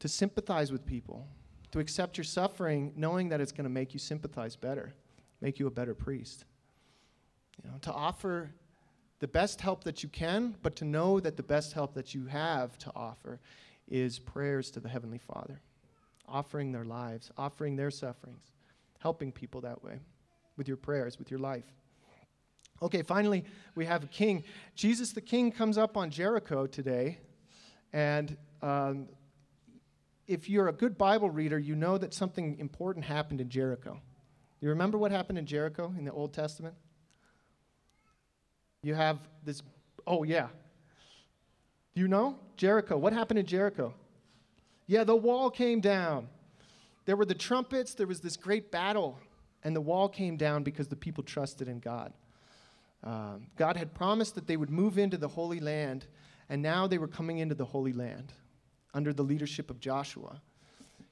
to 0.00 0.08
sympathize 0.08 0.70
with 0.70 0.84
people, 0.84 1.26
to 1.72 1.78
accept 1.78 2.16
your 2.16 2.24
suffering 2.24 2.92
knowing 2.96 3.28
that 3.30 3.40
it's 3.40 3.52
going 3.52 3.64
to 3.64 3.70
make 3.70 3.92
you 3.92 3.98
sympathize 3.98 4.56
better, 4.56 4.94
make 5.40 5.58
you 5.58 5.66
a 5.66 5.70
better 5.70 5.94
priest. 5.94 6.44
You 7.62 7.70
know, 7.70 7.78
to 7.82 7.92
offer 7.92 8.50
the 9.18 9.28
best 9.28 9.60
help 9.60 9.84
that 9.84 10.02
you 10.02 10.08
can, 10.08 10.56
but 10.62 10.76
to 10.76 10.84
know 10.84 11.20
that 11.20 11.36
the 11.36 11.42
best 11.42 11.72
help 11.72 11.94
that 11.94 12.14
you 12.14 12.26
have 12.26 12.76
to 12.78 12.92
offer 12.94 13.40
is 13.88 14.18
prayers 14.18 14.70
to 14.72 14.80
the 14.80 14.88
Heavenly 14.88 15.18
Father, 15.18 15.60
offering 16.28 16.72
their 16.72 16.84
lives, 16.84 17.30
offering 17.36 17.76
their 17.76 17.90
sufferings, 17.90 18.52
helping 18.98 19.32
people 19.32 19.60
that 19.62 19.82
way 19.82 20.00
with 20.56 20.68
your 20.68 20.76
prayers, 20.76 21.18
with 21.18 21.30
your 21.30 21.40
life. 21.40 21.64
Okay, 22.82 23.02
finally, 23.02 23.44
we 23.74 23.84
have 23.86 24.02
a 24.02 24.08
king. 24.08 24.42
Jesus 24.74 25.12
the 25.12 25.20
King 25.20 25.52
comes 25.52 25.78
up 25.78 25.96
on 25.96 26.10
Jericho 26.10 26.66
today, 26.66 27.18
and 27.92 28.36
um, 28.60 29.08
if 30.32 30.48
you're 30.48 30.68
a 30.68 30.72
good 30.72 30.96
Bible 30.96 31.28
reader, 31.28 31.58
you 31.58 31.74
know 31.74 31.98
that 31.98 32.14
something 32.14 32.58
important 32.58 33.04
happened 33.04 33.40
in 33.40 33.50
Jericho. 33.50 34.00
You 34.62 34.70
remember 34.70 34.96
what 34.96 35.10
happened 35.10 35.38
in 35.38 35.44
Jericho 35.44 35.92
in 35.98 36.06
the 36.06 36.12
Old 36.12 36.32
Testament? 36.32 36.74
You 38.82 38.94
have 38.94 39.18
this, 39.44 39.62
oh, 40.06 40.22
yeah. 40.22 40.48
Do 41.94 42.00
you 42.00 42.08
know? 42.08 42.38
Jericho. 42.56 42.96
What 42.96 43.12
happened 43.12 43.40
in 43.40 43.46
Jericho? 43.46 43.92
Yeah, 44.86 45.04
the 45.04 45.14
wall 45.14 45.50
came 45.50 45.80
down. 45.80 46.28
There 47.04 47.16
were 47.16 47.26
the 47.26 47.34
trumpets. 47.34 47.92
There 47.92 48.06
was 48.06 48.20
this 48.20 48.36
great 48.36 48.70
battle. 48.70 49.18
and 49.64 49.76
the 49.76 49.80
wall 49.80 50.08
came 50.08 50.36
down 50.36 50.64
because 50.64 50.88
the 50.88 50.96
people 50.96 51.22
trusted 51.22 51.68
in 51.68 51.78
God. 51.78 52.12
Um, 53.04 53.46
God 53.56 53.76
had 53.76 53.94
promised 53.94 54.34
that 54.34 54.46
they 54.46 54.56
would 54.56 54.70
move 54.70 54.98
into 54.98 55.16
the 55.16 55.28
Holy 55.28 55.60
Land, 55.60 56.06
and 56.48 56.62
now 56.62 56.88
they 56.88 56.98
were 56.98 57.06
coming 57.06 57.38
into 57.38 57.54
the 57.54 57.64
Holy 57.64 57.92
Land 57.92 58.32
under 58.94 59.12
the 59.12 59.22
leadership 59.22 59.70
of 59.70 59.80
Joshua. 59.80 60.40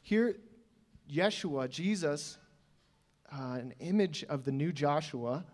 Here, 0.03 0.37
Yeshua, 1.11 1.69
Jesus, 1.69 2.39
uh, 3.33 3.55
an 3.55 3.75
image 3.81 4.25
of 4.25 4.45
the 4.45 4.53
new 4.53 4.73
Joshua, 4.73 5.45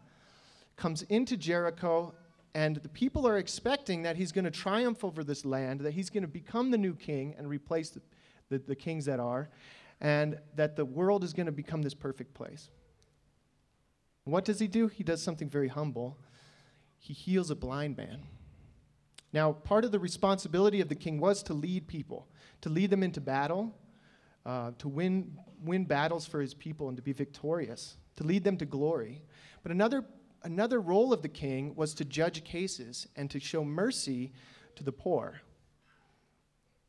comes 0.76 1.02
into 1.02 1.36
Jericho, 1.36 2.14
and 2.54 2.76
the 2.76 2.88
people 2.88 3.26
are 3.26 3.38
expecting 3.38 4.02
that 4.02 4.16
he's 4.16 4.32
going 4.32 4.44
to 4.44 4.50
triumph 4.50 5.04
over 5.04 5.24
this 5.24 5.44
land, 5.44 5.80
that 5.80 5.94
he's 5.94 6.10
going 6.10 6.22
to 6.22 6.28
become 6.28 6.70
the 6.70 6.78
new 6.78 6.94
king 6.94 7.34
and 7.38 7.48
replace 7.48 7.90
the, 7.90 8.00
the, 8.48 8.58
the 8.58 8.76
kings 8.76 9.04
that 9.06 9.20
are, 9.20 9.48
and 10.00 10.38
that 10.54 10.76
the 10.76 10.84
world 10.84 11.24
is 11.24 11.32
going 11.32 11.46
to 11.46 11.52
become 11.52 11.82
this 11.82 11.94
perfect 11.94 12.34
place. 12.34 12.70
What 14.24 14.44
does 14.44 14.58
he 14.58 14.68
do? 14.68 14.88
He 14.88 15.04
does 15.04 15.22
something 15.22 15.48
very 15.48 15.68
humble. 15.68 16.18
He 16.98 17.14
heals 17.14 17.50
a 17.50 17.54
blind 17.54 17.96
man. 17.96 18.22
Now, 19.32 19.52
part 19.52 19.84
of 19.84 19.92
the 19.92 19.98
responsibility 19.98 20.80
of 20.80 20.88
the 20.88 20.94
king 20.94 21.20
was 21.20 21.42
to 21.44 21.54
lead 21.54 21.86
people, 21.86 22.28
to 22.62 22.68
lead 22.68 22.90
them 22.90 23.02
into 23.02 23.20
battle, 23.20 23.74
uh, 24.44 24.70
to 24.78 24.88
win, 24.88 25.36
win 25.62 25.84
battles 25.84 26.26
for 26.26 26.40
his 26.40 26.54
people 26.54 26.88
and 26.88 26.96
to 26.96 27.02
be 27.02 27.12
victorious, 27.12 27.96
to 28.16 28.24
lead 28.24 28.44
them 28.44 28.56
to 28.58 28.64
glory. 28.64 29.22
But 29.62 29.72
another, 29.72 30.04
another 30.44 30.80
role 30.80 31.12
of 31.12 31.22
the 31.22 31.28
king 31.28 31.74
was 31.74 31.94
to 31.94 32.04
judge 32.04 32.44
cases 32.44 33.08
and 33.16 33.30
to 33.30 33.40
show 33.40 33.64
mercy 33.64 34.32
to 34.76 34.84
the 34.84 34.92
poor. 34.92 35.40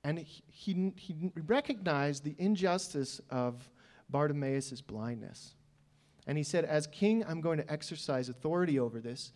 And 0.04 0.19
he, 0.19 0.43
he, 0.47 0.93
he 0.95 1.32
recognized 1.47 2.23
the 2.23 2.36
injustice 2.38 3.19
of 3.30 3.69
Bartimaeus' 4.10 4.80
blindness. 4.80 5.56
And 6.28 6.38
he 6.38 6.43
said, 6.43 6.65
As 6.65 6.88
king, 6.88 7.26
I'm 7.28 7.41
going 7.41 7.58
to 7.58 7.71
exercise 7.71 8.30
authority 8.30 8.80
over 8.80 9.00
this 9.00 9.32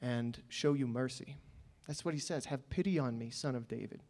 and 0.00 0.38
show 0.48 0.72
you 0.72 0.86
mercy. 0.86 1.36
That's 1.86 2.04
what 2.04 2.14
he 2.14 2.20
says. 2.20 2.46
Have 2.46 2.68
pity 2.70 2.98
on 2.98 3.18
me, 3.18 3.30
son 3.30 3.54
of 3.54 3.68
David. 3.68 4.02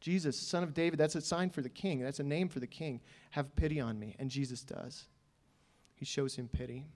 Jesus, 0.00 0.38
son 0.38 0.62
of 0.62 0.74
David, 0.74 0.98
that's 0.98 1.16
a 1.16 1.20
sign 1.20 1.50
for 1.50 1.60
the 1.60 1.68
king. 1.68 2.00
That's 2.00 2.20
a 2.20 2.24
name 2.24 2.48
for 2.48 2.60
the 2.60 2.66
king. 2.66 3.00
Have 3.30 3.54
pity 3.56 3.80
on 3.80 3.98
me. 3.98 4.14
And 4.18 4.30
Jesus 4.30 4.62
does. 4.62 5.06
He 5.96 6.04
shows 6.04 6.36
him 6.36 6.48
pity. 6.48 6.86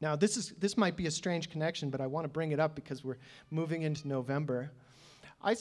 Now, 0.00 0.16
this, 0.16 0.36
is, 0.36 0.54
this 0.58 0.76
might 0.76 0.96
be 0.96 1.06
a 1.06 1.10
strange 1.10 1.50
connection, 1.50 1.90
but 1.90 2.00
I 2.00 2.06
want 2.06 2.24
to 2.24 2.28
bring 2.28 2.52
it 2.52 2.60
up 2.60 2.74
because 2.74 3.04
we're 3.04 3.18
moving 3.50 3.82
into 3.82 4.08
November. 4.08 4.70
I, 5.42 5.56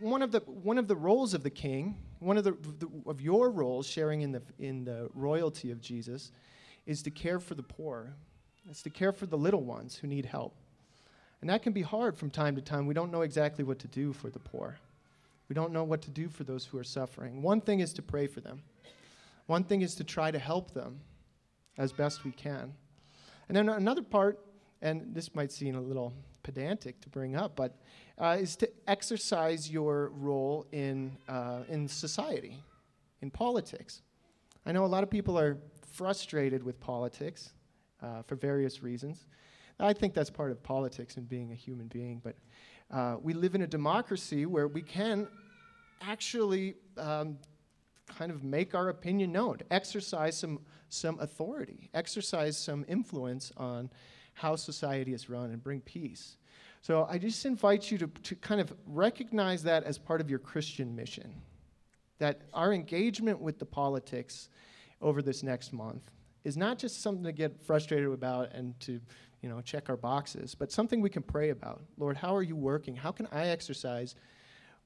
one, 0.00 0.22
of 0.22 0.32
the, 0.32 0.40
one 0.40 0.76
of 0.76 0.88
the 0.88 0.96
roles 0.96 1.32
of 1.32 1.42
the 1.42 1.50
king, 1.50 1.96
one 2.18 2.36
of, 2.36 2.44
the, 2.44 2.52
the, 2.78 2.88
of 3.06 3.20
your 3.20 3.50
roles 3.50 3.86
sharing 3.86 4.22
in 4.22 4.32
the, 4.32 4.42
in 4.58 4.84
the 4.84 5.08
royalty 5.14 5.70
of 5.70 5.80
Jesus, 5.80 6.32
is 6.84 7.02
to 7.02 7.10
care 7.10 7.38
for 7.38 7.54
the 7.54 7.62
poor. 7.62 8.14
It's 8.68 8.82
to 8.82 8.90
care 8.90 9.12
for 9.12 9.26
the 9.26 9.38
little 9.38 9.62
ones 9.62 9.96
who 9.96 10.08
need 10.08 10.26
help. 10.26 10.54
And 11.40 11.50
that 11.50 11.62
can 11.62 11.72
be 11.72 11.82
hard 11.82 12.16
from 12.16 12.30
time 12.30 12.56
to 12.56 12.62
time. 12.62 12.86
We 12.86 12.94
don't 12.94 13.12
know 13.12 13.22
exactly 13.22 13.64
what 13.64 13.78
to 13.80 13.88
do 13.88 14.12
for 14.12 14.30
the 14.30 14.38
poor. 14.38 14.78
We 15.48 15.54
don't 15.54 15.72
know 15.72 15.84
what 15.84 16.02
to 16.02 16.10
do 16.10 16.28
for 16.28 16.44
those 16.44 16.64
who 16.64 16.78
are 16.78 16.84
suffering. 16.84 17.42
One 17.42 17.60
thing 17.60 17.80
is 17.80 17.92
to 17.94 18.02
pray 18.02 18.26
for 18.26 18.40
them. 18.40 18.62
One 19.46 19.62
thing 19.62 19.82
is 19.82 19.94
to 19.96 20.04
try 20.04 20.30
to 20.30 20.38
help 20.38 20.72
them 20.72 21.00
as 21.78 21.92
best 21.92 22.24
we 22.24 22.32
can. 22.32 22.72
And 23.48 23.56
then 23.56 23.68
another 23.68 24.02
part, 24.02 24.40
and 24.82 25.14
this 25.14 25.34
might 25.34 25.52
seem 25.52 25.76
a 25.76 25.80
little 25.80 26.12
pedantic 26.42 27.00
to 27.02 27.08
bring 27.08 27.36
up, 27.36 27.54
but 27.54 27.76
uh, 28.18 28.38
is 28.40 28.56
to 28.56 28.70
exercise 28.88 29.70
your 29.70 30.08
role 30.14 30.66
in, 30.72 31.16
uh, 31.28 31.60
in 31.68 31.86
society, 31.86 32.58
in 33.20 33.30
politics. 33.30 34.02
I 34.64 34.72
know 34.72 34.84
a 34.84 34.86
lot 34.86 35.04
of 35.04 35.10
people 35.10 35.38
are 35.38 35.58
frustrated 35.92 36.62
with 36.62 36.80
politics 36.80 37.52
uh, 38.02 38.22
for 38.22 38.34
various 38.34 38.82
reasons. 38.82 39.26
I 39.78 39.92
think 39.92 40.14
that's 40.14 40.30
part 40.30 40.50
of 40.50 40.62
politics 40.62 41.16
and 41.16 41.28
being 41.28 41.52
a 41.52 41.54
human 41.54 41.86
being, 41.88 42.20
but 42.22 42.36
uh, 42.90 43.16
we 43.20 43.34
live 43.34 43.54
in 43.54 43.62
a 43.62 43.66
democracy 43.66 44.46
where 44.46 44.68
we 44.68 44.80
can 44.80 45.28
actually 46.00 46.74
um, 46.96 47.38
kind 48.06 48.30
of 48.30 48.42
make 48.42 48.74
our 48.74 48.88
opinion 48.88 49.32
known, 49.32 49.58
exercise 49.70 50.38
some, 50.38 50.60
some 50.88 51.18
authority, 51.20 51.90
exercise 51.94 52.56
some 52.56 52.84
influence 52.88 53.52
on 53.56 53.90
how 54.34 54.56
society 54.56 55.12
is 55.12 55.28
run, 55.28 55.50
and 55.50 55.62
bring 55.62 55.80
peace. 55.80 56.36
So 56.80 57.06
I 57.10 57.18
just 57.18 57.44
invite 57.44 57.90
you 57.90 57.98
to, 57.98 58.06
to 58.06 58.36
kind 58.36 58.60
of 58.60 58.72
recognize 58.86 59.62
that 59.64 59.84
as 59.84 59.98
part 59.98 60.20
of 60.20 60.30
your 60.30 60.38
Christian 60.38 60.94
mission. 60.94 61.34
That 62.18 62.42
our 62.54 62.72
engagement 62.72 63.40
with 63.40 63.58
the 63.58 63.66
politics 63.66 64.48
over 65.02 65.20
this 65.20 65.42
next 65.42 65.72
month 65.72 66.10
is 66.44 66.56
not 66.56 66.78
just 66.78 67.02
something 67.02 67.24
to 67.24 67.32
get 67.32 67.60
frustrated 67.60 68.08
about 68.10 68.52
and 68.52 68.78
to 68.80 69.00
you 69.46 69.52
know 69.52 69.60
check 69.60 69.88
our 69.88 69.96
boxes 69.96 70.56
but 70.56 70.72
something 70.72 71.00
we 71.00 71.08
can 71.08 71.22
pray 71.22 71.50
about. 71.50 71.80
Lord 71.98 72.16
how 72.16 72.34
are 72.34 72.42
you 72.42 72.56
working? 72.56 72.96
How 72.96 73.12
can 73.12 73.28
i 73.30 73.46
exercise 73.46 74.16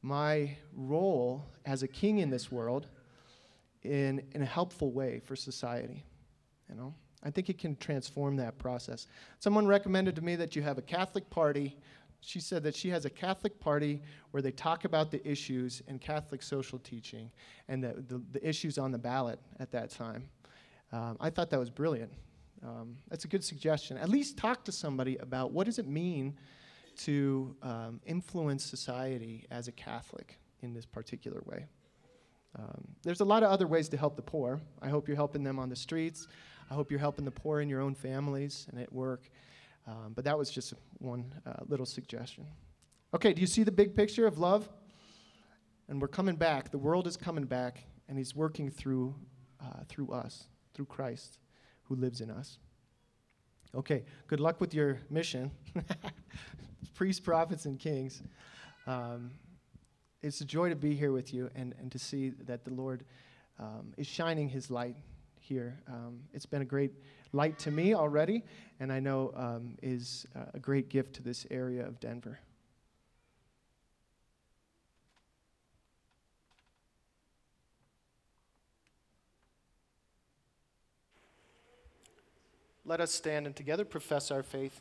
my 0.03 0.55
role 0.77 1.47
as 1.65 1.83
a 1.83 1.89
king 1.89 2.19
in 2.19 2.29
this 2.29 2.53
world 2.53 2.87
in, 3.83 4.23
in 4.33 4.43
a 4.43 4.45
helpful 4.45 4.93
way 4.93 5.23
for 5.25 5.35
society? 5.35 6.05
You 6.69 6.75
know 6.75 6.95
i 7.25 7.31
think 7.31 7.49
it 7.49 7.57
can 7.57 7.75
transform 7.77 8.37
that 8.37 8.59
process. 8.59 9.07
Someone 9.39 9.67
recommended 9.67 10.15
to 10.17 10.23
me 10.23 10.37
that 10.37 10.55
you 10.55 10.61
have 10.61 10.77
a 10.77 10.83
catholic 10.83 11.31
party. 11.31 11.79
She 12.21 12.39
said 12.39 12.63
that 12.65 12.77
she 12.77 12.91
has 12.91 13.07
a 13.07 13.11
Catholic 13.11 13.59
party 13.61 14.03
where 14.31 14.43
they 14.43 14.51
talk 14.51 14.85
about 14.85 15.11
the 15.11 15.27
issues 15.27 15.83
in 15.89 15.99
Catholic 15.99 16.43
social 16.43 16.79
teaching 16.81 17.31
and 17.67 17.83
the, 17.83 18.05
the, 18.09 18.23
the 18.33 18.47
issues 18.47 18.77
on 18.77 18.93
the 18.93 18.99
ballot 18.99 19.39
at 19.59 19.71
that 19.71 19.89
time. 19.89 20.29
Um, 20.93 21.17
I 21.19 21.31
thought 21.31 21.49
that 21.49 21.59
was 21.59 21.71
brilliant. 21.71 22.13
Um, 22.63 22.97
that's 23.09 23.25
a 23.25 23.29
good 23.29 23.43
suggestion. 23.43 23.97
At 23.97 24.09
least 24.09 24.37
talk 24.37 24.65
to 24.65 24.73
somebody 24.73 25.17
about 25.17 25.53
what 25.53 25.65
does 25.65 25.79
it 25.79 25.87
mean 25.87 26.37
to 26.99 27.57
um, 27.63 28.01
influence 28.05 28.65
society 28.65 29.47
as 29.51 29.69
a 29.69 29.73
Catholic 29.73 30.39
in 30.61 30.75
this 30.75 30.85
particular 30.85 31.43
way. 31.47 31.67
Um, 32.59 32.89
there's 33.03 33.21
a 33.21 33.25
lot 33.25 33.43
of 33.43 33.51
other 33.51 33.67
ways 33.67 33.89
to 33.91 33.97
help 33.97 34.17
the 34.17 34.23
poor. 34.23 34.61
I 34.83 34.89
hope 34.89 35.09
you're 35.09 35.17
helping 35.17 35.43
them 35.43 35.59
on 35.59 35.69
the 35.69 35.77
streets. 35.77 36.27
I 36.71 36.75
hope 36.75 36.91
you're 36.91 37.01
helping 37.01 37.25
the 37.25 37.31
poor 37.31 37.61
in 37.61 37.69
your 37.69 37.81
own 37.81 37.95
families 37.95 38.67
and 38.71 38.81
at 38.81 38.93
work. 38.93 39.31
Um, 39.87 40.13
but 40.15 40.25
that 40.25 40.37
was 40.37 40.51
just 40.51 40.75
one 40.99 41.33
uh, 41.47 41.55
little 41.69 41.87
suggestion. 41.87 42.47
Okay, 43.15 43.33
do 43.33 43.41
you 43.41 43.47
see 43.47 43.63
the 43.63 43.73
big 43.73 43.97
picture 43.97 44.27
of 44.27 44.39
love? 44.39 44.69
And 45.89 46.01
we're 46.01 46.09
coming 46.09 46.37
back. 46.37 46.71
The 46.71 46.79
world 46.79 47.07
is 47.07 47.17
coming 47.17 47.45
back, 47.45 47.83
and 48.09 48.19
He's 48.19 48.37
working 48.37 48.71
through, 48.71 49.15
uh, 49.61 49.85
through 49.89 50.11
us, 50.11 50.45
through 50.75 50.87
Christ 50.87 51.39
who 51.91 51.97
lives 51.97 52.21
in 52.21 52.31
us. 52.31 52.59
Okay, 53.75 54.05
good 54.29 54.41
luck 54.41 54.61
with 54.61 54.73
your 54.73 54.99
mission. 55.11 55.51
Priests, 56.95 57.21
prophets, 57.21 57.67
and 57.67 57.79
kings. 57.79 58.23
Um, 58.87 59.33
it's 60.23 60.41
a 60.41 60.45
joy 60.45 60.69
to 60.69 60.77
be 60.77 60.95
here 60.95 61.11
with 61.11 61.35
you 61.35 61.51
and, 61.57 61.75
and 61.81 61.91
to 61.91 61.99
see 61.99 62.31
that 62.47 62.65
the 62.65 62.73
Lord 62.73 63.05
um, 63.59 63.93
is 63.97 64.07
shining 64.07 64.49
His 64.49 64.71
light 64.71 64.97
here. 65.41 65.81
Um, 65.89 66.21
it's 66.33 66.47
been 66.47 66.63
a 66.63 66.67
great 66.67 66.93
light 67.33 67.59
to 67.61 67.73
me 67.73 67.95
already, 67.95 68.45
and 68.79 68.93
I 68.93 69.01
know 69.01 69.33
um, 69.35 69.77
is 69.83 70.27
a 70.55 70.61
great 70.61 70.91
gift 70.91 71.15
to 71.17 71.23
this 71.23 71.45
area 71.51 71.85
of 71.85 71.99
Denver. 71.99 72.39
Let 82.91 83.01
us 83.01 83.13
stand 83.13 83.47
and 83.47 83.55
together 83.55 83.85
profess 83.85 84.33
our 84.33 84.43
faith. 84.43 84.81